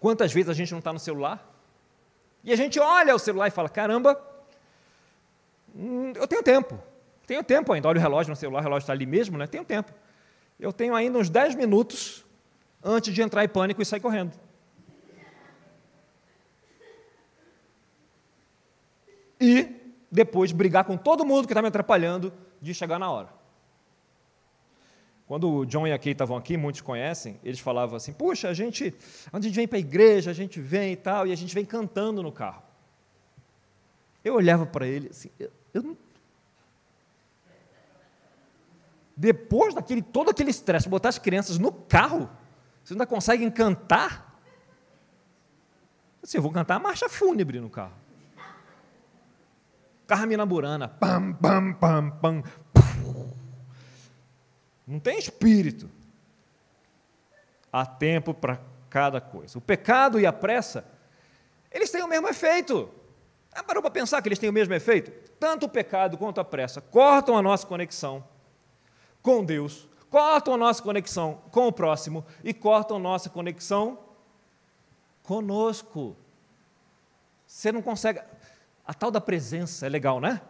[0.00, 1.46] Quantas vezes a gente não está no celular
[2.42, 4.14] e a gente olha o celular e fala: caramba,
[5.74, 6.78] hum, eu tenho tempo,
[7.26, 7.88] tenho tempo ainda.
[7.88, 9.46] Olha o relógio no celular, o relógio está ali mesmo, né?
[9.46, 9.92] Tenho tempo.
[10.58, 12.24] Eu tenho ainda uns 10 minutos
[12.82, 14.32] antes de entrar em pânico e sair correndo.
[19.40, 19.74] E
[20.10, 23.40] depois brigar com todo mundo que está me atrapalhando de chegar na hora.
[25.26, 28.52] Quando o John e a Kay estavam aqui, muitos conhecem, eles falavam assim: Puxa, a
[28.52, 28.92] gente,
[29.32, 31.64] a gente vem para a igreja, a gente vem e tal, e a gente vem
[31.64, 32.62] cantando no carro.
[34.24, 35.96] Eu olhava para ele assim, eu, eu não...
[39.16, 42.30] Depois daquele todo aquele estresse, botar as crianças no carro,
[42.82, 44.40] vocês ainda conseguem cantar?
[46.22, 47.94] Assim, eu vou cantar a marcha fúnebre no carro.
[50.06, 52.42] Carmina Burana, pam, pam, pam, pam.
[54.86, 55.88] Não tem espírito.
[57.72, 59.56] Há tempo para cada coisa.
[59.56, 60.84] O pecado e a pressa,
[61.70, 62.90] eles têm o mesmo efeito.
[63.52, 65.10] Ah, parou para pensar que eles têm o mesmo efeito?
[65.38, 68.24] Tanto o pecado quanto a pressa cortam a nossa conexão
[69.22, 73.98] com Deus cortam a nossa conexão com o próximo e cortam a nossa conexão
[75.22, 76.16] conosco.
[77.46, 78.20] Você não consegue.
[78.84, 80.42] A tal da presença é legal, né?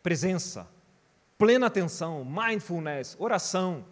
[0.00, 0.66] Presença,
[1.36, 3.84] plena atenção, mindfulness, oração.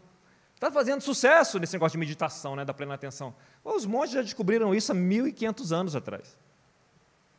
[0.55, 3.35] Está fazendo sucesso nesse negócio de meditação, né, da plena atenção.
[3.63, 6.39] Os monges já descobriram isso há 1.500 anos atrás.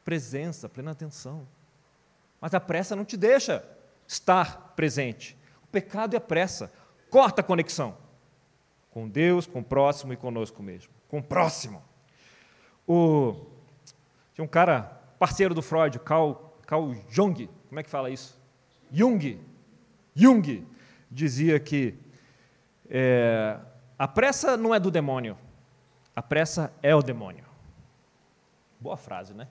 [0.07, 1.45] Presença, plena atenção.
[2.39, 3.61] Mas a pressa não te deixa
[4.07, 5.37] estar presente.
[5.65, 6.71] O pecado é pressa
[7.09, 7.97] corta a conexão
[8.89, 10.93] com Deus, com o próximo e conosco mesmo.
[11.09, 11.83] Com o próximo.
[12.87, 13.47] O,
[14.33, 14.83] tinha um cara,
[15.19, 18.39] parceiro do Freud, Carl, Carl Jung, como é que fala isso?
[18.89, 19.41] Jung.
[20.15, 20.65] Jung
[21.11, 21.99] dizia que
[22.89, 23.59] é,
[23.99, 25.37] a pressa não é do demônio,
[26.15, 27.43] a pressa é o demônio.
[28.79, 29.49] Boa frase, né?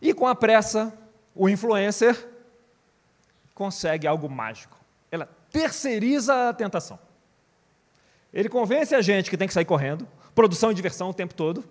[0.00, 0.92] E com a pressa,
[1.34, 2.28] o influencer
[3.54, 4.78] consegue algo mágico.
[5.10, 6.98] Ela terceiriza a tentação.
[8.32, 11.64] Ele convence a gente que tem que sair correndo, produção e diversão o tempo todo,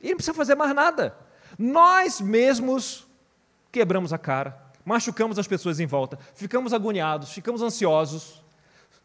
[0.00, 1.16] e não precisa fazer mais nada.
[1.58, 3.06] Nós mesmos
[3.72, 8.42] quebramos a cara, machucamos as pessoas em volta, ficamos agoniados, ficamos ansiosos,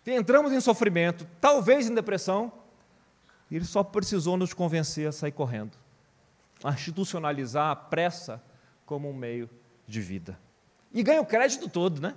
[0.06, 2.52] entramos em sofrimento, talvez em depressão,
[3.52, 5.72] ele só precisou nos convencer a sair correndo,
[6.64, 8.42] a institucionalizar a pressa
[8.92, 9.50] como um meio
[9.88, 10.38] de vida.
[10.92, 12.14] E ganha o crédito todo, né?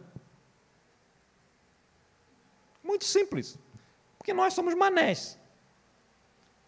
[2.82, 3.56] Muito simples.
[4.18, 5.38] Porque nós somos manés.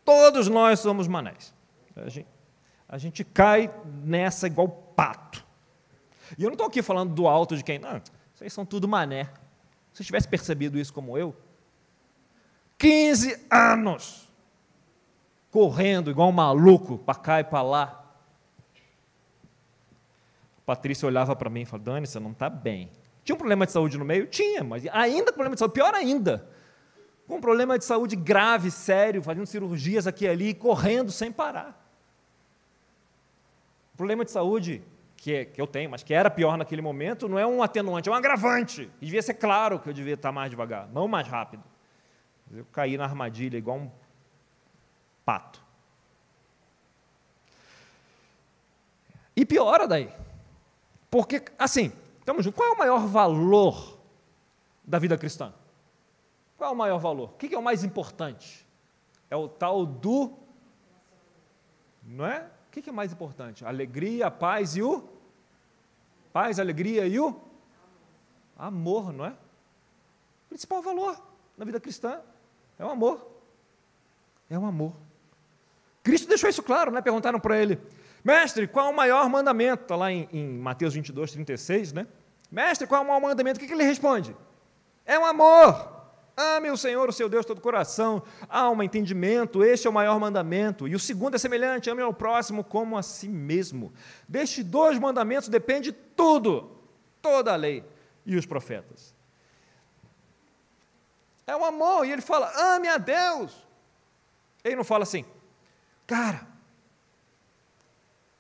[0.05, 1.53] Todos nós somos manés.
[1.97, 2.29] A gente,
[2.88, 3.69] a gente cai
[4.05, 5.45] nessa igual pato.
[6.38, 7.81] E eu não estou aqui falando do alto de quem.
[7.81, 8.01] Não,
[8.33, 9.29] vocês são tudo mané.
[9.92, 11.35] Se tivesse percebido isso como eu,
[12.79, 14.29] 15 anos
[15.51, 18.06] correndo igual um maluco para cá e para lá.
[20.67, 22.91] Patrícia olhava para mim e falava: Dani, você não está bem.
[23.25, 24.27] Tinha um problema de saúde no meio?
[24.27, 26.49] Tinha, mas ainda problema de saúde, pior ainda.
[27.27, 31.83] Com um problema de saúde grave, sério, fazendo cirurgias aqui e ali, correndo sem parar.
[33.95, 34.83] O problema de saúde
[35.17, 38.13] que, que eu tenho, mas que era pior naquele momento, não é um atenuante, é
[38.13, 38.91] um agravante.
[39.01, 41.65] E devia ser claro que eu devia estar mais devagar, não mais rápido.
[42.53, 43.91] Eu caí na armadilha igual um
[45.25, 45.61] pato.
[49.35, 50.13] E piora daí.
[51.17, 51.91] Porque, assim,
[52.27, 52.59] Estamos juntos.
[52.59, 53.97] Qual é o maior valor
[54.85, 55.55] da vida cristã?
[56.59, 57.29] Qual é o maior valor?
[57.29, 58.67] O que é o mais importante?
[59.31, 60.33] É o tal do.
[62.03, 62.51] Não é?
[62.67, 63.65] O que é mais importante?
[63.65, 65.09] Alegria, paz e o.
[66.33, 67.41] Paz, alegria e o.
[68.59, 69.31] Amor, não é?
[69.31, 71.17] O principal valor
[71.57, 72.21] na vida cristã
[72.77, 73.25] é o amor.
[74.51, 74.93] É o amor.
[76.03, 77.01] Cristo deixou isso claro, né?
[77.01, 77.81] Perguntaram para ele,
[78.27, 79.85] mestre, qual é o maior mandamento?
[79.85, 82.07] Está lá em, em, Mateus 22, 36, né?
[82.51, 83.59] Mestre, qual é o maior mandamento?
[83.59, 84.37] O que, que ele responde?
[85.05, 85.95] É o amor.
[86.37, 90.21] Ame o Senhor, o seu Deus, todo o coração, alma, entendimento, este é o maior
[90.21, 90.87] mandamento.
[90.87, 93.93] E o segundo é semelhante, ame ao próximo como a si mesmo.
[94.29, 96.79] Destes dois mandamentos depende tudo,
[97.23, 97.83] toda a lei
[98.27, 99.15] e os profetas.
[101.47, 103.67] É o amor, e ele fala, ame a Deus.
[104.62, 105.25] Ele não fala assim,
[106.07, 106.47] cara,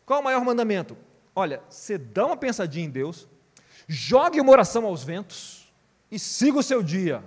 [0.06, 0.96] qual o maior mandamento?
[1.34, 3.28] Olha, você dá uma pensadinha em Deus,
[3.86, 5.70] jogue uma oração aos ventos
[6.10, 7.22] e siga o seu dia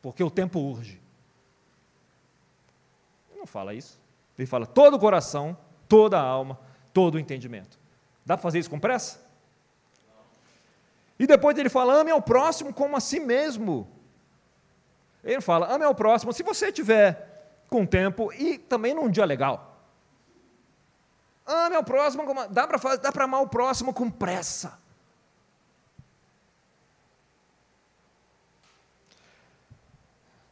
[0.00, 1.00] porque o tempo urge.
[3.30, 3.98] Ele não fala isso.
[4.38, 5.56] Ele fala todo o coração,
[5.88, 6.58] toda a alma,
[6.92, 7.78] todo o entendimento.
[8.24, 9.24] Dá para fazer isso com pressa?
[11.18, 13.88] E depois ele fala: ame ao próximo como a si mesmo.
[15.22, 19.73] Ele fala: ame ao próximo se você tiver com tempo e também num dia legal.
[21.46, 24.78] Ame ao próximo, dá para amar o próximo com pressa.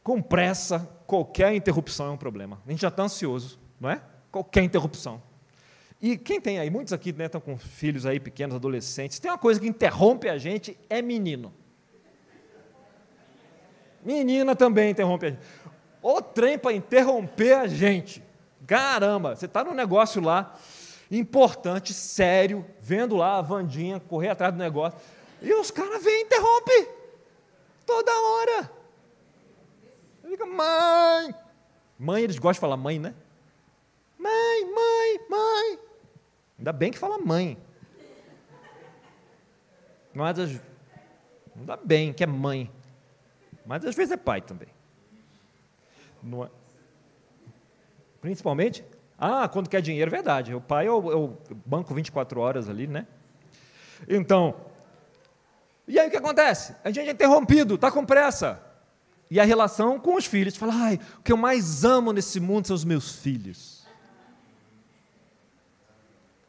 [0.03, 2.61] Com pressa, qualquer interrupção é um problema.
[2.67, 4.01] A gente já está ansioso, não é?
[4.31, 5.21] Qualquer interrupção.
[6.01, 9.37] E quem tem aí, muitos aqui né, estão com filhos aí pequenos, adolescentes, tem uma
[9.37, 11.53] coisa que interrompe a gente, é menino.
[14.03, 15.41] Menina também interrompe a gente.
[16.01, 18.21] O trem para interromper a gente.
[18.67, 20.59] Caramba, você está num negócio lá,
[21.17, 24.99] importante, sério, vendo lá a Vandinha correr atrás do negócio,
[25.41, 26.87] e os caras vêm e interrompem.
[27.85, 28.71] Toda hora.
[30.27, 31.35] Fica, mãe.
[31.99, 33.13] Mãe, eles gostam de falar mãe, né?
[34.17, 35.79] Mãe, mãe, mãe.
[36.57, 37.57] Ainda bem que fala mãe.
[40.13, 40.39] Mas
[41.57, 42.71] ainda bem que é mãe.
[43.65, 44.69] Mas às vezes é pai também.
[46.23, 46.49] É?
[48.21, 48.85] Principalmente,
[49.17, 50.53] ah, quando quer dinheiro, é verdade.
[50.53, 53.07] O pai é o, é o banco 24 horas ali, né?
[54.07, 54.55] Então,
[55.87, 56.75] e aí o que acontece?
[56.83, 58.61] A gente é interrompido, está com pressa.
[59.29, 60.55] E a relação com os filhos.
[60.55, 63.85] Fala, ai, o que eu mais amo nesse mundo são os meus filhos.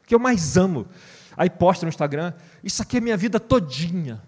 [0.03, 0.87] O que eu mais amo.
[1.35, 4.21] Aí posta no Instagram, isso aqui é minha vida todinha.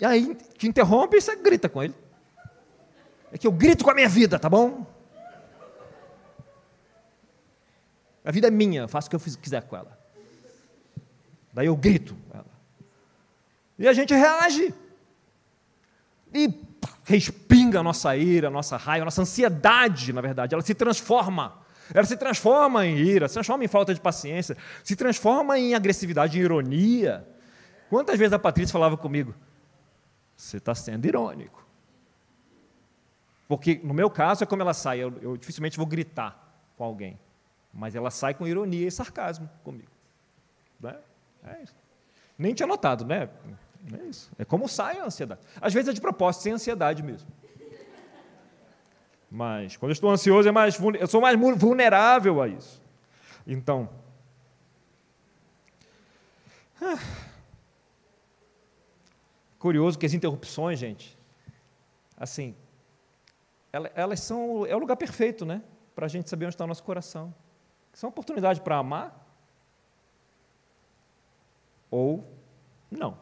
[0.00, 1.94] E aí te interrompe e você grita com ele.
[3.32, 4.86] É que eu grito com a minha vida, tá bom?
[8.24, 9.98] A vida é minha, faço o que eu quiser com ela.
[11.52, 12.16] Daí eu grito.
[13.78, 14.74] E a gente reage.
[16.32, 16.48] E
[17.04, 20.54] respinga a nossa ira, a nossa raiva, a nossa ansiedade, na verdade.
[20.54, 21.60] Ela se transforma.
[21.92, 26.38] Ela se transforma em ira, se transforma em falta de paciência, se transforma em agressividade,
[26.38, 27.26] em ironia.
[27.90, 29.34] Quantas vezes a Patrícia falava comigo?
[30.36, 31.64] Você está sendo irônico.
[33.46, 34.98] Porque, no meu caso, é como ela sai.
[34.98, 37.18] Eu, eu dificilmente vou gritar com alguém.
[37.72, 39.90] Mas ela sai com ironia e sarcasmo comigo.
[40.80, 40.96] Né?
[41.44, 41.74] É isso.
[42.38, 43.28] Nem tinha notado, né?
[43.92, 44.30] É isso.
[44.38, 45.40] É como sai a ansiedade.
[45.60, 47.28] Às vezes é de propósito, sem ansiedade mesmo.
[49.30, 52.80] Mas quando eu estou ansioso, é mais, eu sou mais vulnerável a isso.
[53.46, 53.88] Então.
[56.80, 56.98] Ah,
[59.64, 61.18] curioso que as interrupções, gente,
[62.18, 62.54] assim,
[63.72, 64.66] elas são.
[64.66, 65.62] É o lugar perfeito, né?
[65.94, 67.34] Para a gente saber onde está o nosso coração.
[67.94, 69.26] São oportunidade para amar
[71.90, 72.30] ou
[72.90, 73.16] não,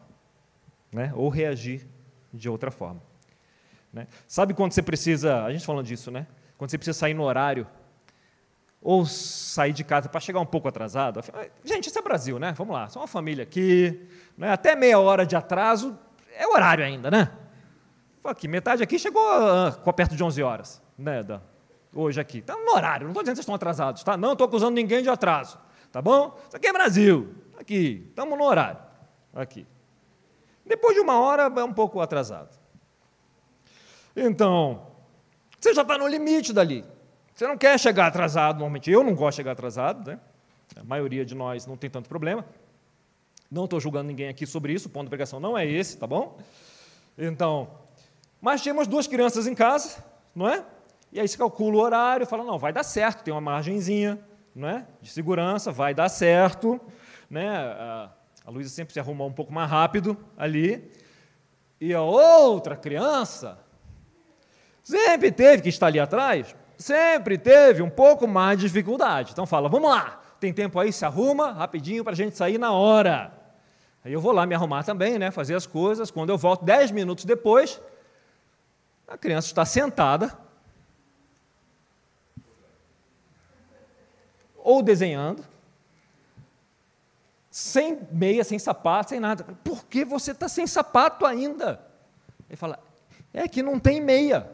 [0.91, 1.13] né?
[1.15, 1.87] ou reagir
[2.33, 3.01] de outra forma.
[3.93, 4.05] Né?
[4.27, 6.27] Sabe quando você precisa, a gente falando disso, né?
[6.57, 7.65] Quando você precisa sair no horário,
[8.81, 11.21] ou sair de casa para chegar um pouco atrasado.
[11.63, 12.51] Gente, isso é Brasil, né?
[12.57, 14.51] Vamos lá, só uma família aqui, né?
[14.51, 15.97] até meia hora de atraso
[16.35, 17.31] é horário ainda, né?
[18.23, 21.23] Aqui, metade aqui chegou uh, perto de 11 horas, né?
[21.23, 21.41] Da,
[21.93, 22.39] hoje aqui.
[22.39, 24.15] Está no horário, não estou dizendo que vocês estão atrasados, tá?
[24.15, 25.57] Não estou acusando ninguém de atraso,
[25.91, 26.39] tá bom?
[26.47, 27.35] Isso aqui é Brasil.
[27.59, 28.79] Aqui, estamos no horário.
[29.33, 29.67] Aqui.
[30.65, 32.49] Depois de uma hora é um pouco atrasado.
[34.15, 34.87] Então,
[35.59, 36.85] você já está no limite dali.
[37.33, 38.91] Você não quer chegar atrasado normalmente.
[38.91, 40.19] Eu não gosto de chegar atrasado, né?
[40.79, 42.45] A maioria de nós não tem tanto problema.
[43.53, 46.07] Não estou julgando ninguém aqui sobre isso, o ponto de pregação não é esse, tá
[46.07, 46.37] bom?
[47.17, 47.69] Então,
[48.41, 50.03] mas tínhamos duas crianças em casa,
[50.35, 50.65] não é?
[51.11, 54.19] E aí se calcula o horário, fala, não, vai dar certo, tem uma margenzinha,
[54.55, 54.87] não é?
[55.01, 56.81] De segurança, vai dar certo
[57.33, 57.49] né?
[57.49, 58.09] A,
[58.45, 60.91] a Luísa sempre se arrumou um pouco mais rápido ali.
[61.81, 63.57] E a outra criança
[64.83, 69.31] sempre teve que estar ali atrás, sempre teve um pouco mais de dificuldade.
[69.31, 72.71] Então fala, vamos lá, tem tempo aí, se arruma rapidinho para a gente sair na
[72.71, 73.33] hora.
[74.03, 76.11] Aí eu vou lá me arrumar também, né, fazer as coisas.
[76.11, 77.79] Quando eu volto, dez minutos depois,
[79.07, 80.37] a criança está sentada,
[84.57, 85.45] ou desenhando,
[87.49, 89.43] sem meia, sem sapato, sem nada.
[89.63, 91.85] Por que você está sem sapato ainda?
[92.49, 92.79] Ele fala,
[93.33, 94.49] é que não tem meia.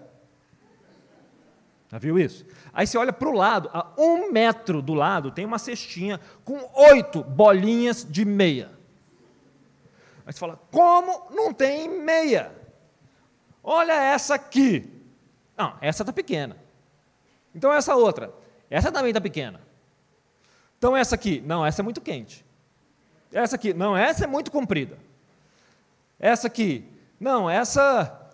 [1.91, 2.45] Já viu isso?
[2.71, 6.69] Aí você olha para o lado, a um metro do lado tem uma cestinha com
[6.91, 8.78] oito bolinhas de meia.
[10.31, 12.55] Você fala, como não tem meia?
[13.63, 14.87] Olha essa aqui.
[15.57, 16.55] Não, essa está pequena.
[17.53, 18.33] Então essa outra.
[18.69, 19.59] Essa também está pequena.
[20.77, 21.41] Então essa aqui.
[21.41, 22.45] Não, essa é muito quente.
[23.33, 23.73] Essa aqui.
[23.73, 24.97] Não, essa é muito comprida.
[26.19, 26.85] Essa aqui.
[27.19, 28.31] Não, essa.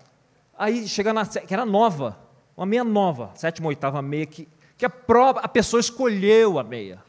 [0.58, 1.26] Aí chega na.
[1.26, 2.20] que era nova.
[2.56, 3.32] Uma meia nova.
[3.36, 4.26] Sétima, oitava meia.
[4.26, 7.02] Que, que a, prova, a pessoa escolheu a meia.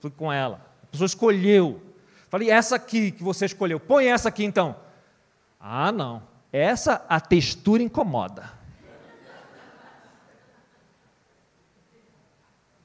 [0.00, 0.60] Fui com ela.
[0.82, 1.80] A pessoa escolheu.
[2.34, 3.78] Falei, essa aqui que você escolheu.
[3.78, 4.74] Põe essa aqui então.
[5.60, 6.20] Ah, não.
[6.52, 8.50] Essa a textura incomoda.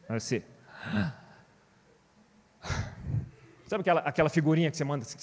[0.08, 0.44] Assim.
[3.66, 5.04] Sabe aquela, aquela figurinha que você manda?
[5.04, 5.18] Assim,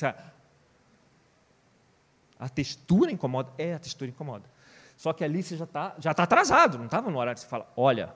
[2.37, 3.53] a textura incomoda?
[3.57, 4.51] É, a textura incomoda.
[4.97, 7.41] Só que ali você já está já tá atrasado, não estava no horário.
[7.41, 8.13] Você fala: olha,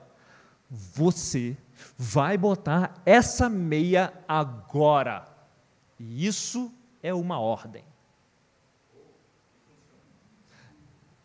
[0.69, 1.55] você
[1.97, 5.30] vai botar essa meia agora.
[6.01, 6.73] E isso
[7.03, 7.85] é uma ordem.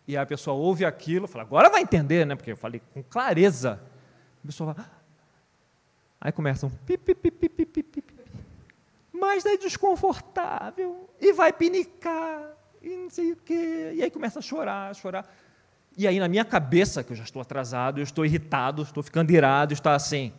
[0.07, 2.37] E a pessoa ouve aquilo, fala, agora vai entender, né?
[2.37, 3.83] Porque eu falei com clareza.
[4.45, 4.91] A pessoa fala,
[6.21, 8.05] aí começam, pi, pi, pi, pi, pi, pi, pi,
[9.13, 12.53] mas é desconfortável, e vai pinicar,
[12.83, 13.93] e não sei o quê.
[13.95, 15.35] E aí começa a chorar, a chorar.
[15.97, 19.33] E aí na minha cabeça, que eu já estou atrasado, eu estou irritado, estou ficando
[19.33, 20.35] irado, está assim.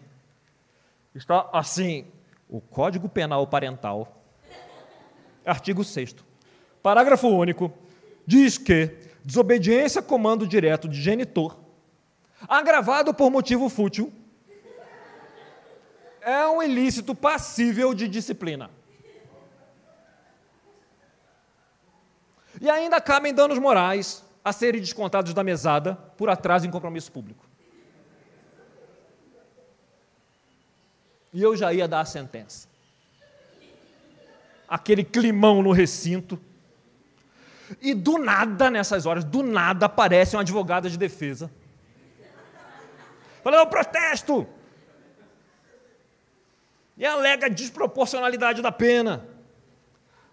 [1.16, 2.06] Está assim,
[2.48, 4.17] o Código Penal Parental,
[5.48, 6.16] artigo 6
[6.84, 7.74] parágrafo único,
[8.26, 11.58] diz que desobediência a comando direto de genitor,
[12.48, 14.12] agravado por motivo fútil,
[16.22, 18.70] é um ilícito passível de disciplina.
[22.60, 27.46] E ainda cabem danos morais a serem descontados da mesada por atraso em compromisso público.
[31.34, 32.67] E eu já ia dar a sentença.
[34.68, 36.40] Aquele climão no recinto,
[37.82, 41.52] e do nada, nessas horas, do nada aparece uma advogada de defesa.
[43.44, 44.48] Falando, protesto!
[46.98, 49.28] E alega desproporcionalidade da pena.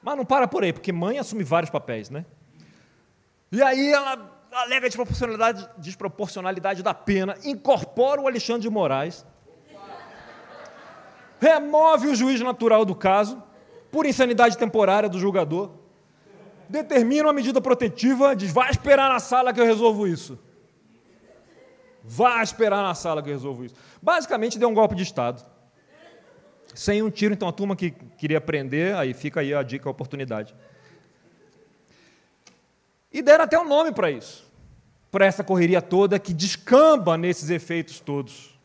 [0.02, 2.24] Mas não para por aí, porque mãe assume vários papéis, né?
[3.50, 9.26] E aí ela alega desproporcionalidade, desproporcionalidade da pena, incorpora o Alexandre de Moraes,
[11.40, 13.42] remove o juiz natural do caso,
[13.94, 15.70] por insanidade temporária do julgador,
[16.68, 20.36] determina uma medida protetiva, diz: vai esperar na sala que eu resolvo isso.
[22.02, 23.76] Vá esperar na sala que eu resolvo isso.
[24.02, 25.46] Basicamente, deu um golpe de Estado.
[26.74, 29.92] Sem um tiro, então a turma que queria prender, aí fica aí a dica, a
[29.92, 30.52] oportunidade.
[33.12, 34.44] E deram até um nome para isso,
[35.08, 38.58] para essa correria toda que descamba nesses efeitos todos.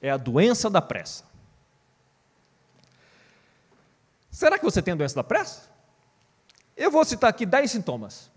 [0.00, 1.35] É a doença da pressa.
[4.36, 5.62] Será que você tem a doença da pressa?
[6.76, 8.30] Eu vou citar aqui 10 sintomas.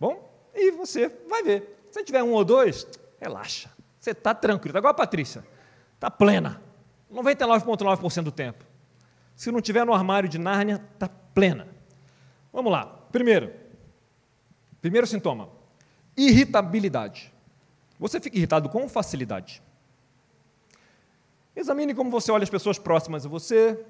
[0.00, 0.28] Bom?
[0.52, 1.86] E você vai ver.
[1.92, 2.84] Se tiver um ou dois,
[3.20, 3.70] relaxa.
[4.00, 4.72] Você está tranquilo.
[4.72, 5.46] Tá igual a Patrícia.
[5.94, 6.60] Está plena.
[7.08, 8.64] 99,9% do tempo.
[9.36, 11.68] Se não tiver no armário de Nárnia, está plena.
[12.52, 12.84] Vamos lá.
[13.12, 13.52] Primeiro.
[14.80, 15.50] Primeiro sintoma.
[16.16, 17.32] Irritabilidade.
[17.96, 19.62] Você fica irritado com facilidade.
[21.54, 23.86] Examine como você olha as pessoas próximas a você,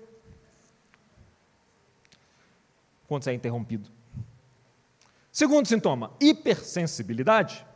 [3.12, 3.90] quando você é interrompido.
[5.30, 7.66] Segundo sintoma, hipersensibilidade.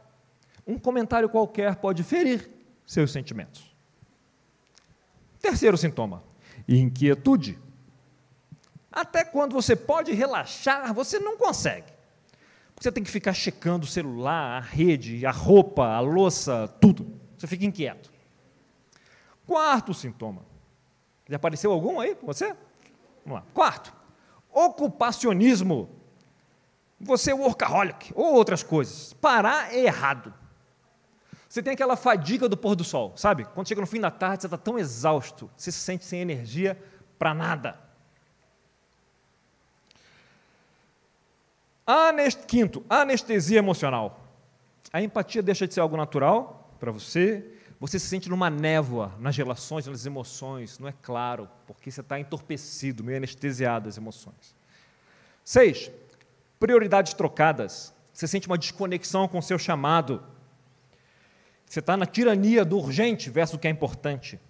[0.66, 2.50] Um comentário qualquer pode ferir
[2.86, 3.76] seus sentimentos.
[5.38, 6.24] Terceiro sintoma,
[6.66, 7.58] inquietude.
[8.90, 11.92] Até quando você pode relaxar, você não consegue.
[12.80, 17.20] Você tem que ficar checando o celular, a rede, a roupa, a louça, tudo.
[17.36, 18.10] Você fica inquieto.
[19.46, 20.46] Quarto sintoma.
[21.28, 22.56] Já apareceu algum aí para você?
[23.24, 23.44] Vamos lá.
[23.52, 23.92] Quarto,
[24.58, 25.90] Ocupacionismo.
[26.98, 29.12] Você é workaholic ou outras coisas.
[29.12, 30.32] Parar é errado.
[31.46, 33.44] Você tem aquela fadiga do pôr do sol, sabe?
[33.44, 36.82] Quando chega no fim da tarde, você está tão exausto, você se sente sem energia
[37.18, 37.78] para nada.
[41.86, 42.46] Anest...
[42.46, 44.20] Quinto, anestesia emocional.
[44.90, 47.44] A empatia deixa de ser algo natural para você,
[47.78, 52.18] você se sente numa névoa nas relações, nas emoções, não é claro, porque você está
[52.18, 54.54] entorpecido, meio anestesiado das emoções.
[55.44, 55.90] Seis,
[56.58, 57.94] prioridades trocadas.
[58.12, 60.22] Você sente uma desconexão com o seu chamado.
[61.66, 64.40] Você está na tirania do urgente versus o que é importante.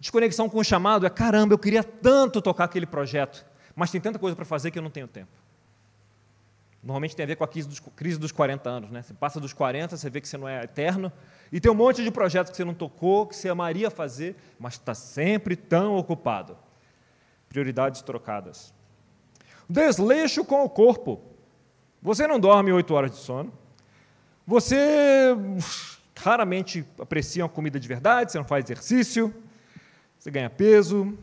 [0.00, 3.44] Desconexão com o chamado é: caramba, eu queria tanto tocar aquele projeto,
[3.76, 5.43] mas tem tanta coisa para fazer que eu não tenho tempo.
[6.84, 8.90] Normalmente tem a ver com a crise dos, crise dos 40 anos.
[8.90, 9.00] Né?
[9.00, 11.10] Você passa dos 40, você vê que você não é eterno,
[11.50, 14.74] e tem um monte de projetos que você não tocou, que você amaria fazer, mas
[14.74, 16.58] está sempre tão ocupado.
[17.48, 18.74] Prioridades trocadas.
[19.66, 21.22] Desleixo com o corpo.
[22.02, 23.50] Você não dorme oito horas de sono.
[24.46, 25.34] Você
[26.20, 29.34] raramente aprecia uma comida de verdade, você não faz exercício,
[30.18, 31.18] você ganha peso,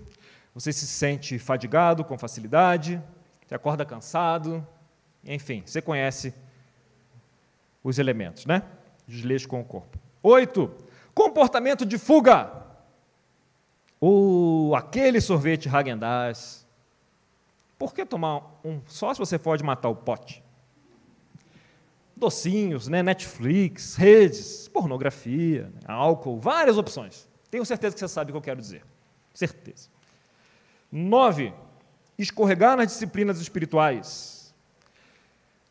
[0.55, 3.01] você se sente fadigado com facilidade,
[3.45, 4.67] você acorda cansado,
[5.25, 6.33] enfim, você conhece
[7.83, 8.63] os elementos, né?
[9.07, 9.99] Desleixo com o corpo.
[10.23, 10.71] Oito,
[11.13, 12.61] comportamento de fuga.
[13.99, 16.65] Ou aquele sorvete Häagen-Dazs.
[17.77, 20.43] Por que tomar um só se você pode matar o pote?
[22.15, 23.01] Docinhos, né?
[23.01, 25.81] Netflix, redes, pornografia, né?
[25.87, 27.27] álcool, várias opções.
[27.49, 28.83] Tenho certeza que você sabe o que eu quero dizer.
[29.33, 29.89] Certeza.
[30.91, 31.53] Nove,
[32.17, 34.40] escorregar nas disciplinas espirituais.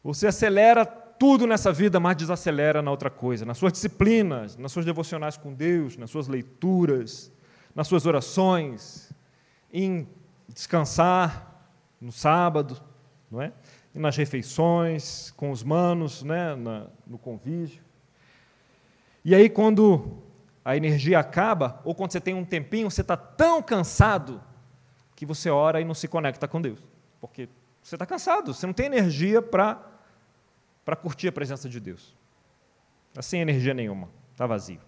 [0.02, 4.86] Você acelera tudo nessa vida, mas desacelera na outra coisa, nas suas disciplinas, nas suas
[4.86, 7.30] devocionais com Deus, nas suas leituras,
[7.74, 9.12] nas suas orações,
[9.72, 10.08] em
[10.48, 11.62] descansar
[12.00, 12.80] no sábado,
[13.30, 13.52] não é?
[13.94, 16.54] E nas refeições, com os manos, né?
[16.54, 17.82] Na, no convívio.
[19.22, 20.22] E aí, quando
[20.64, 24.40] a energia acaba, ou quando você tem um tempinho, você está tão cansado
[25.14, 26.80] que você ora e não se conecta com Deus.
[27.20, 27.48] Porque
[27.82, 32.16] você está cansado, você não tem energia para curtir a presença de Deus.
[33.08, 34.80] Está sem energia nenhuma, está vazio.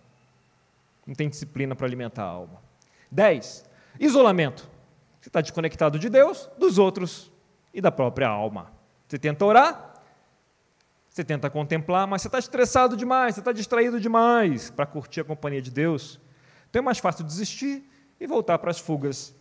[1.06, 2.62] Não tem disciplina para alimentar a alma.
[3.10, 3.68] 10.
[3.98, 4.70] Isolamento.
[5.20, 7.32] Você está desconectado de Deus, dos outros
[7.74, 8.72] e da própria alma.
[9.06, 9.94] Você tenta orar,
[11.08, 15.24] você tenta contemplar, mas você está estressado demais, você está distraído demais para curtir a
[15.24, 16.20] companhia de Deus.
[16.70, 17.88] Então é mais fácil desistir
[18.18, 19.34] e voltar para as fugas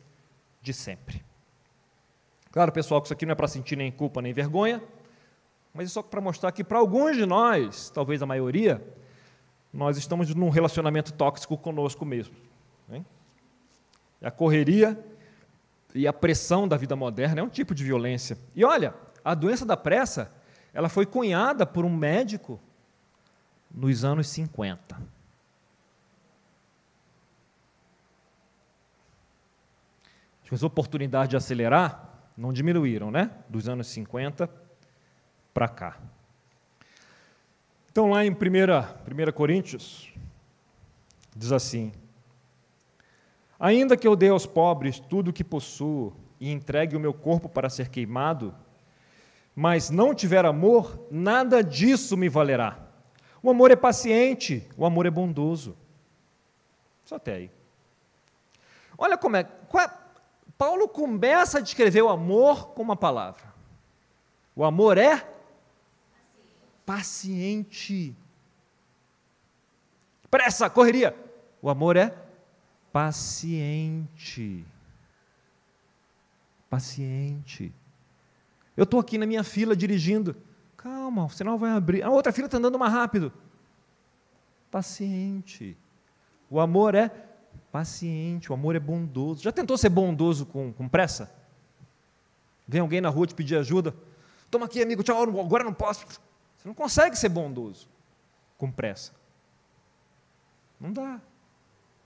[0.62, 1.24] de sempre.
[2.52, 4.84] Claro, pessoal, que isso aqui não é para sentir nem culpa nem vergonha,
[5.74, 8.86] mas é só para mostrar que para alguns de nós, talvez a maioria,
[9.74, 12.36] nós estamos num relacionamento tóxico conosco mesmo.
[12.92, 13.06] Hein?
[14.22, 15.02] A correria
[15.96, 18.38] e a pressão da vida moderna é um tipo de violência.
[18.54, 18.94] E olha,
[19.24, 20.30] a doença da pressa,
[20.74, 22.60] ela foi cunhada por um médico
[23.74, 25.22] nos anos 50.
[30.52, 32.11] As oportunidades de acelerar
[32.42, 33.30] não diminuíram, né?
[33.48, 34.50] Dos anos 50
[35.54, 36.00] para cá.
[37.92, 40.12] Então, lá em 1, 1 Coríntios,
[41.36, 41.92] diz assim:
[43.60, 47.48] Ainda que eu dê aos pobres tudo o que possuo e entregue o meu corpo
[47.48, 48.56] para ser queimado,
[49.56, 52.80] mas não tiver amor, nada disso me valerá.
[53.44, 55.78] O amor é paciente, o amor é bondoso.
[57.06, 57.52] Só até aí.
[58.98, 59.42] Olha como é.
[59.42, 60.01] é
[60.62, 63.52] Paulo começa a descrever o amor com uma palavra.
[64.56, 65.28] O amor é
[66.86, 68.16] paciente.
[70.30, 71.16] Pressa, correria.
[71.64, 72.16] O amor é
[72.94, 74.64] paciente.
[76.70, 77.74] Paciente.
[78.78, 80.38] Eu estou aqui na minha fila dirigindo.
[80.78, 82.04] Calma, o sinal vai abrir.
[82.04, 83.34] A outra fila está andando mais rápido.
[84.70, 85.76] Paciente.
[86.52, 87.10] O amor é
[87.72, 89.44] paciente, o amor é bondoso.
[89.44, 91.32] Já tentou ser bondoso com, com pressa?
[92.68, 93.96] Vem alguém na rua te pedir ajuda?
[94.50, 96.06] Toma aqui, amigo, tchau, agora não posso.
[96.06, 97.88] Você não consegue ser bondoso
[98.58, 99.14] com pressa.
[100.80, 101.20] Não dá.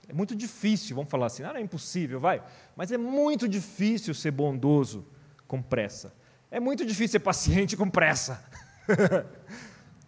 [0.08, 2.42] É muito difícil, vamos falar assim, ah, não é impossível, vai.
[2.76, 5.04] Mas é muito difícil ser bondoso
[5.48, 6.14] com pressa.
[6.50, 8.42] É muito difícil ser paciente com pressa.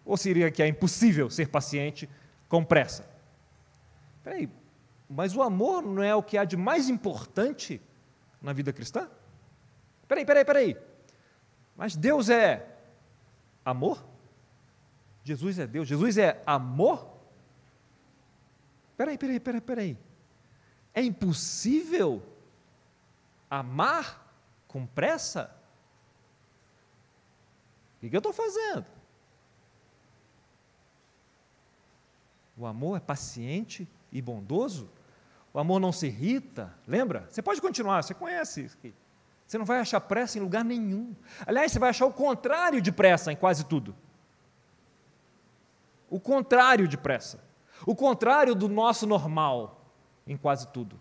[0.05, 2.09] Ou seria que é impossível ser paciente
[2.49, 3.05] com pressa?
[4.23, 4.49] Peraí,
[5.09, 7.81] mas o amor não é o que há de mais importante
[8.43, 9.09] na vida cristã?
[10.07, 10.77] Peraí, peraí, peraí.
[11.77, 12.77] Mas Deus é
[13.65, 14.05] amor?
[15.25, 17.19] Jesus é Deus, Jesus é amor?
[18.97, 19.99] Peraí, peraí, peraí, peraí.
[20.93, 22.23] É impossível
[23.49, 24.27] amar
[24.67, 25.55] com pressa?
[27.97, 28.87] O que eu estou fazendo?
[32.57, 34.89] O amor é paciente e bondoso?
[35.59, 36.73] O amor não se irrita?
[36.87, 37.27] Lembra?
[37.29, 38.95] Você pode continuar, você conhece isso aqui.
[39.45, 41.17] Você não vai achar pressa em lugar nenhum.
[41.45, 43.95] Aliás, você vai achar o contrário de pressa em quase tudo
[46.11, 47.43] o contrário de pressa.
[47.87, 49.93] O contrário do nosso normal
[50.27, 50.99] em quase tudo.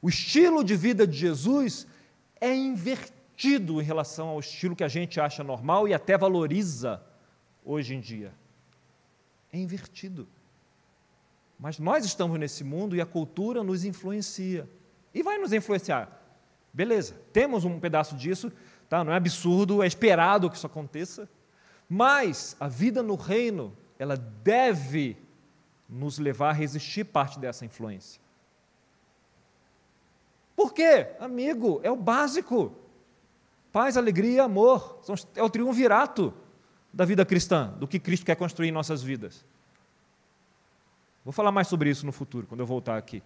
[0.00, 1.86] O estilo de vida de Jesus
[2.40, 7.02] é invertido em relação ao estilo que a gente acha normal e até valoriza
[7.64, 8.32] hoje em dia.
[9.52, 10.26] É invertido.
[11.60, 14.66] Mas nós estamos nesse mundo e a cultura nos influencia.
[15.12, 16.18] E vai nos influenciar.
[16.72, 18.50] Beleza, temos um pedaço disso,
[18.88, 19.04] tá?
[19.04, 21.28] não é absurdo, é esperado que isso aconteça.
[21.86, 25.18] Mas a vida no reino, ela deve
[25.86, 28.22] nos levar a resistir parte dessa influência.
[30.56, 31.08] Por quê?
[31.18, 32.74] Amigo, é o básico.
[33.70, 35.02] Paz, alegria amor.
[35.34, 36.32] É o triunvirato
[36.92, 39.44] da vida cristã, do que Cristo quer construir em nossas vidas.
[41.24, 43.22] Vou falar mais sobre isso no futuro, quando eu voltar aqui.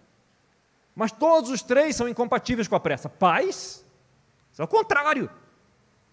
[0.95, 3.09] Mas todos os três são incompatíveis com a pressa.
[3.09, 3.85] Paz,
[4.57, 5.29] é o contrário.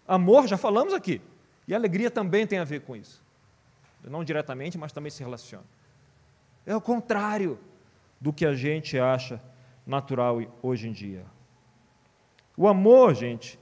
[0.06, 1.20] Amor, já falamos aqui.
[1.66, 3.22] E alegria também tem a ver com isso.
[4.04, 5.64] Não diretamente, mas também se relaciona.
[6.66, 7.58] É o contrário
[8.20, 9.40] do que a gente acha
[9.86, 11.24] natural hoje em dia.
[12.56, 13.58] O amor, gente,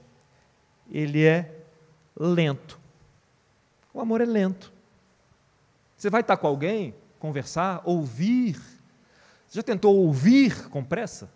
[0.89, 1.63] ele é
[2.15, 2.79] lento.
[3.93, 4.71] O amor é lento.
[5.95, 8.55] Você vai estar com alguém, conversar, ouvir.
[9.47, 11.31] Você já tentou ouvir com pressa?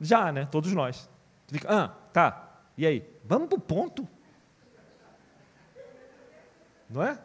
[0.00, 0.48] Já, né?
[0.50, 1.08] Todos nós.
[1.46, 2.62] Você fica, ah, tá.
[2.76, 3.06] E aí?
[3.22, 4.08] Vamos para o ponto.
[6.88, 7.18] Não é?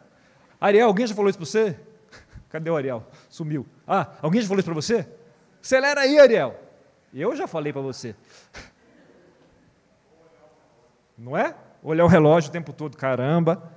[0.60, 1.80] Ariel, alguém já falou isso para você?
[2.50, 3.04] Cadê o Ariel?
[3.30, 3.66] Sumiu.
[3.86, 5.08] Ah, alguém já falou isso para você?
[5.62, 6.60] Acelera aí, Ariel.
[7.14, 8.14] Eu já falei para você.
[11.16, 11.56] Não é?
[11.82, 13.72] Olhar o relógio o tempo todo, caramba.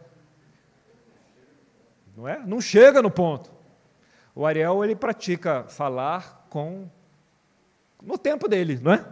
[2.17, 2.45] Não é?
[2.45, 3.58] Não chega no ponto.
[4.39, 6.87] O Ariel ele pratica falar com
[8.01, 9.05] no tempo dele, não é?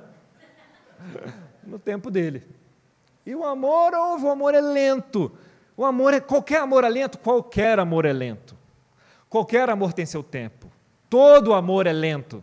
[1.68, 2.48] No tempo dele.
[3.26, 5.38] E o amor, o amor é lento.
[5.76, 8.56] O amor é qualquer amor é lento, qualquer amor é lento.
[9.30, 10.72] Qualquer amor tem seu tempo.
[11.10, 12.42] Todo amor é lento.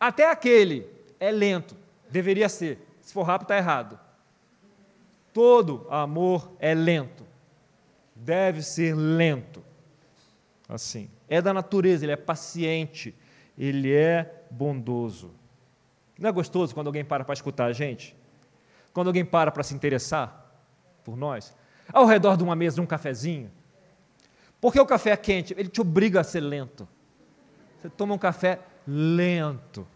[0.00, 0.90] Até aquele
[1.20, 1.76] é lento.
[2.10, 2.84] Deveria ser.
[3.00, 3.96] Se for rápido, está errado.
[5.32, 7.24] Todo amor é lento.
[8.12, 9.67] Deve ser lento.
[10.68, 11.10] Assim.
[11.28, 13.14] É da natureza, ele é paciente,
[13.56, 15.32] ele é bondoso.
[16.18, 18.16] Não é gostoso quando alguém para para escutar a gente?
[18.92, 20.52] Quando alguém para para se interessar
[21.04, 21.54] por nós?
[21.92, 23.50] Ao redor de uma mesa, de um cafezinho,
[24.60, 26.86] porque o café é quente, ele te obriga a ser lento.
[27.78, 29.86] Você toma um café lento.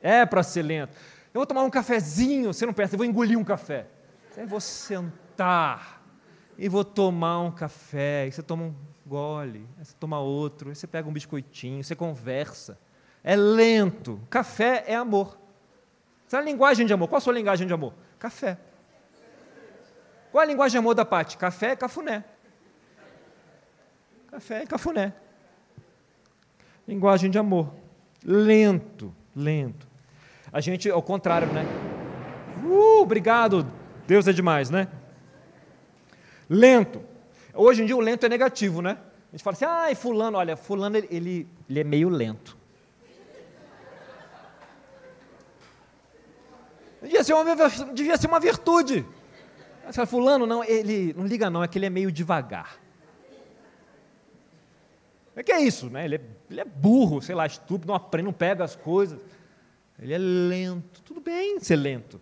[0.00, 0.92] É para ser lento.
[1.32, 3.86] Eu vou tomar um cafezinho, você não pensa, eu vou engolir um café.
[4.36, 6.02] Eu vou sentar
[6.58, 8.26] e vou tomar um café.
[8.26, 8.74] E você toma um
[9.12, 12.78] gole, aí você toma outro, aí você pega um biscoitinho, você conversa.
[13.22, 14.18] É lento.
[14.30, 15.38] Café é amor.
[16.26, 17.08] Essa é a linguagem de amor.
[17.08, 17.92] Qual a sua linguagem de amor?
[18.18, 18.56] Café.
[20.30, 21.36] Qual a linguagem de amor da parte?
[21.36, 22.24] Café é cafuné.
[24.30, 25.12] Café e cafuné.
[26.88, 27.70] Linguagem de amor.
[28.24, 29.86] Lento, lento.
[30.50, 31.66] A gente, ao contrário, né?
[32.64, 33.66] Uh, obrigado,
[34.06, 34.88] Deus é demais, né?
[36.48, 37.11] Lento.
[37.54, 38.98] Hoje em dia o lento é negativo, né?
[39.28, 42.56] A gente fala assim, ah, fulano, olha, fulano ele, ele é meio lento.
[47.02, 47.44] Devia ser uma,
[47.92, 49.04] devia ser uma virtude.
[49.84, 52.78] Mas, fulano, não, ele não liga não, é que ele é meio devagar.
[55.36, 55.88] O que é isso?
[55.88, 56.04] Né?
[56.04, 59.20] Ele, é, ele é burro, sei lá, estúpido, não aprende, não pega as coisas.
[59.98, 61.02] Ele é lento.
[61.02, 62.20] Tudo bem ser lento.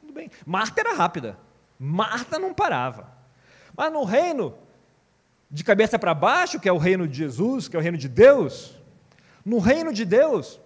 [0.00, 0.30] Tudo bem.
[0.46, 1.38] Marta era rápida.
[1.78, 3.21] Marta não parava.
[3.76, 4.54] Mas no reino
[5.50, 8.08] de cabeça para baixo, que é o reino de Jesus, que é o reino de
[8.08, 8.74] Deus,
[9.44, 10.58] no reino de Deus,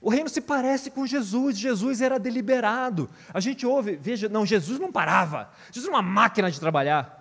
[0.00, 1.56] o reino se parece com Jesus.
[1.56, 3.08] Jesus era deliberado.
[3.32, 5.50] A gente ouve, veja, não, Jesus não parava.
[5.70, 7.20] Jesus era uma máquina de trabalhar.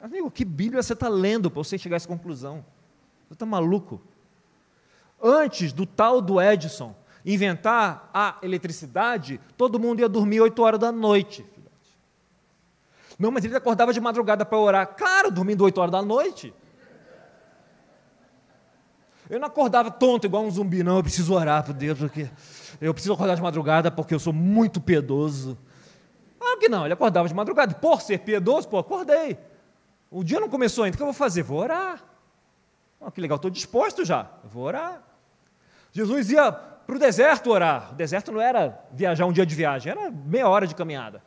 [0.00, 2.64] Amigo, que Bíblia você está lendo para você chegar a essa conclusão?
[3.26, 4.00] Você está maluco?
[5.20, 10.92] Antes do tal do Edison inventar a eletricidade, todo mundo ia dormir 8 horas da
[10.92, 11.44] noite.
[13.18, 14.86] Não, mas ele acordava de madrugada para orar.
[14.96, 16.52] Claro, dormindo 8 horas da noite.
[19.30, 20.96] Eu não acordava tonto igual um zumbi, não.
[20.96, 22.28] Eu preciso orar para Deus, porque
[22.80, 25.56] eu preciso acordar de madrugada porque eu sou muito piedoso.
[26.38, 27.74] Claro que não, ele acordava de madrugada.
[27.74, 29.38] Por ser piedoso, pô, acordei.
[30.10, 31.42] O dia não começou ainda, o que eu vou fazer?
[31.42, 32.04] Vou orar.
[33.00, 35.02] Oh, que legal, estou disposto já, vou orar.
[35.90, 37.92] Jesus ia para o deserto orar.
[37.92, 41.22] O deserto não era viajar um dia de viagem, era meia hora de caminhada,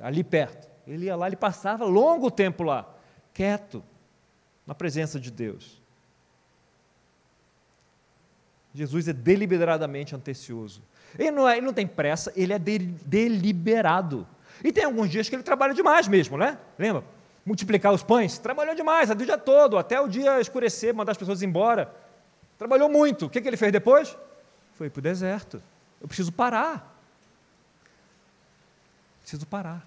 [0.00, 0.69] ali perto.
[0.92, 2.88] Ele ia lá, ele passava longo tempo lá,
[3.32, 3.82] quieto,
[4.66, 5.80] na presença de Deus.
[8.74, 10.82] Jesus é deliberadamente antecioso.
[11.18, 14.26] Ele não, é, ele não tem pressa, ele é de, deliberado.
[14.62, 16.58] E tem alguns dias que ele trabalha demais mesmo, né?
[16.78, 17.04] Lembra?
[17.44, 18.38] multiplicar os pães?
[18.38, 21.92] Trabalhou demais, o dia todo, até o dia escurecer, mandar as pessoas embora.
[22.58, 23.26] Trabalhou muito.
[23.26, 24.16] O que, que ele fez depois?
[24.74, 25.62] Foi para o deserto.
[26.00, 26.96] Eu preciso parar.
[29.20, 29.86] Preciso parar.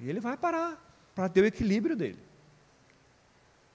[0.00, 0.82] E ele vai parar
[1.14, 2.18] para ter o equilíbrio dele.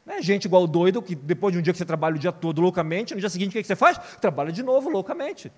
[0.06, 2.32] Não é gente igual doido que depois de um dia que você trabalha o dia
[2.32, 3.98] todo loucamente, no dia seguinte o que você faz?
[4.18, 5.52] Trabalha de novo loucamente.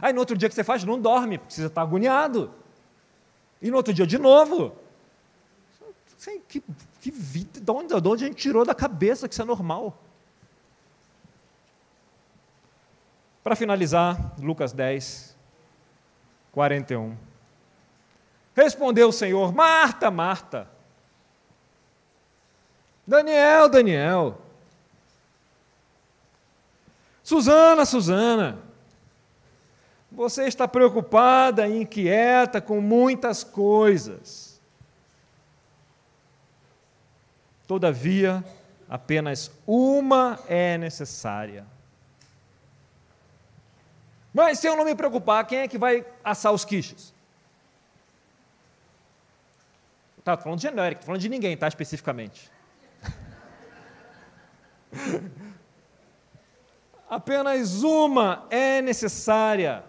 [0.00, 2.52] Aí no outro dia que você faz, não dorme, porque você está agoniado.
[3.60, 4.76] E no outro dia de novo.
[6.48, 6.62] Que,
[7.00, 10.02] que vida, de onde, de onde a gente tirou da cabeça que isso é normal?
[13.42, 15.34] Para finalizar, Lucas 10,
[16.52, 17.29] 41.
[18.54, 20.68] Respondeu o Senhor: Marta, Marta.
[23.06, 24.38] Daniel, Daniel.
[27.22, 28.58] Susana, Susana.
[30.12, 34.60] Você está preocupada e inquieta com muitas coisas.
[37.66, 38.44] Todavia,
[38.88, 41.64] apenas uma é necessária.
[44.34, 47.14] Mas se eu não me preocupar, quem é que vai assar os quiches?
[50.30, 51.66] Tá, falando de genérico, falando de ninguém, tá?
[51.66, 52.48] Especificamente.
[57.08, 59.82] Apenas uma é necessária.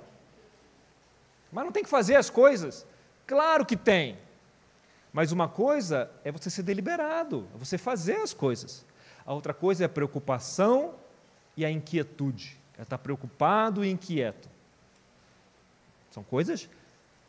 [1.52, 2.88] Mas não tem que fazer as coisas?
[3.28, 4.18] Claro que tem.
[5.14, 8.84] Mas uma coisa é você ser deliberado, é você fazer as coisas.
[9.24, 10.96] A outra coisa é a preocupação
[11.56, 12.58] e a inquietude.
[12.80, 14.50] É estar preocupado e inquieto.
[16.10, 16.68] São coisas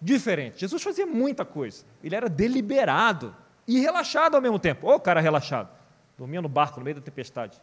[0.03, 0.61] diferentes.
[0.61, 1.85] Jesus fazia muita coisa.
[2.03, 3.35] Ele era deliberado
[3.67, 4.91] e relaxado ao mesmo tempo.
[4.91, 5.71] Ô, cara relaxado.
[6.19, 7.59] Dormia no barco no meio da tempestade.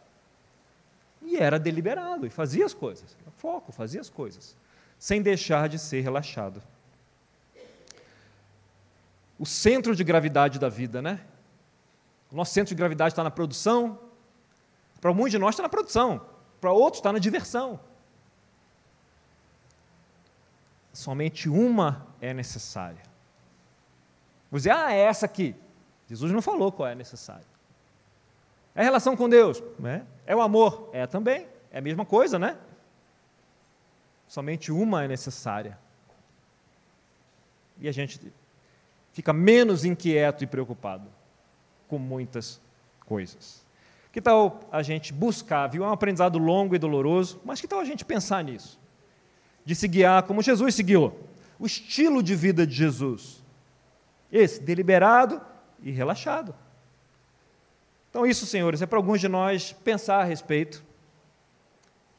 [1.22, 3.16] E era deliberado e fazia as coisas.
[3.36, 4.56] Foco, fazia as coisas
[5.00, 6.62] sem deixar de ser relaxado.
[9.38, 11.20] O centro de gravidade da vida, né?
[12.30, 13.98] O nosso centro de gravidade está na produção.
[15.00, 16.20] Para muitos de nós está na produção,
[16.60, 17.80] para outros está na diversão.
[20.92, 23.02] Somente uma é necessária.
[24.50, 25.54] Você dizer, ah, é essa aqui.
[26.08, 27.46] Jesus não falou qual é necessária.
[28.74, 30.06] É a relação com Deus, né?
[30.26, 32.56] é o amor, é também, é a mesma coisa, né?
[34.30, 35.76] somente uma é necessária.
[37.80, 38.32] E a gente
[39.12, 41.08] fica menos inquieto e preocupado
[41.88, 42.60] com muitas
[43.04, 43.66] coisas.
[44.12, 45.84] Que tal a gente buscar, viu?
[45.84, 48.79] É um aprendizado longo e doloroso, mas que tal a gente pensar nisso?
[49.64, 51.28] De se guiar como Jesus se guiou.
[51.58, 53.42] O estilo de vida de Jesus.
[54.32, 55.40] Esse, deliberado
[55.82, 56.54] e relaxado.
[58.10, 60.82] Então, isso, senhores, é para alguns de nós pensar a respeito.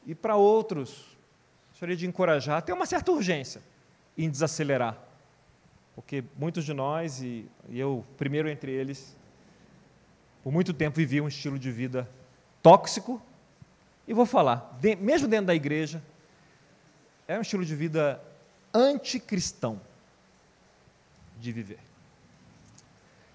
[0.06, 1.16] E para outros,
[1.70, 3.60] gostaria de encorajar, até uma certa urgência
[4.16, 4.98] em desacelerar.
[5.94, 9.16] Porque muitos de nós, e, eu primeiro entre eles,
[10.42, 12.08] por muito tempo vivi um estilo de vida
[12.62, 13.20] tóxico,
[14.06, 16.02] e vou falar, de, mesmo dentro da igreja,
[17.26, 18.22] é um estilo de vida
[18.74, 19.80] anticristão
[21.38, 21.78] de viver.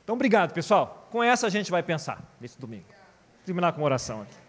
[0.04, 1.08] Então, obrigado, pessoal.
[1.12, 2.86] Com essa a gente vai pensar nesse domingo.
[2.88, 4.48] Vou terminar com uma oração aqui.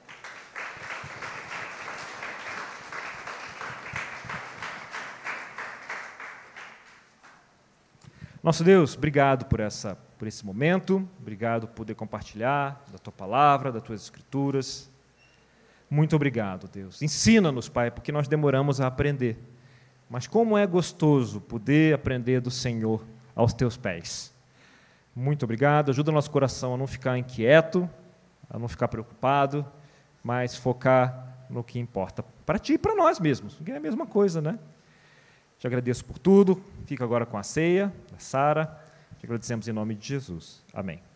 [8.40, 13.72] Nosso Deus, obrigado por, essa, por esse momento, obrigado por poder compartilhar da tua palavra,
[13.72, 14.88] das tuas escrituras.
[15.90, 17.00] Muito obrigado, Deus.
[17.00, 19.38] Ensina-nos, Pai, porque nós demoramos a aprender.
[20.08, 24.32] Mas como é gostoso poder aprender do Senhor aos teus pés.
[25.14, 25.90] Muito obrigado.
[25.90, 27.88] Ajuda o nosso coração a não ficar inquieto,
[28.48, 29.66] a não ficar preocupado,
[30.22, 34.06] mas focar no que importa para ti e para nós mesmos, que é a mesma
[34.06, 34.58] coisa, né?
[35.58, 36.62] Te agradeço por tudo.
[36.86, 38.66] Fica agora com a ceia da Sara.
[39.18, 40.62] Te agradecemos em nome de Jesus.
[40.72, 41.07] Amém.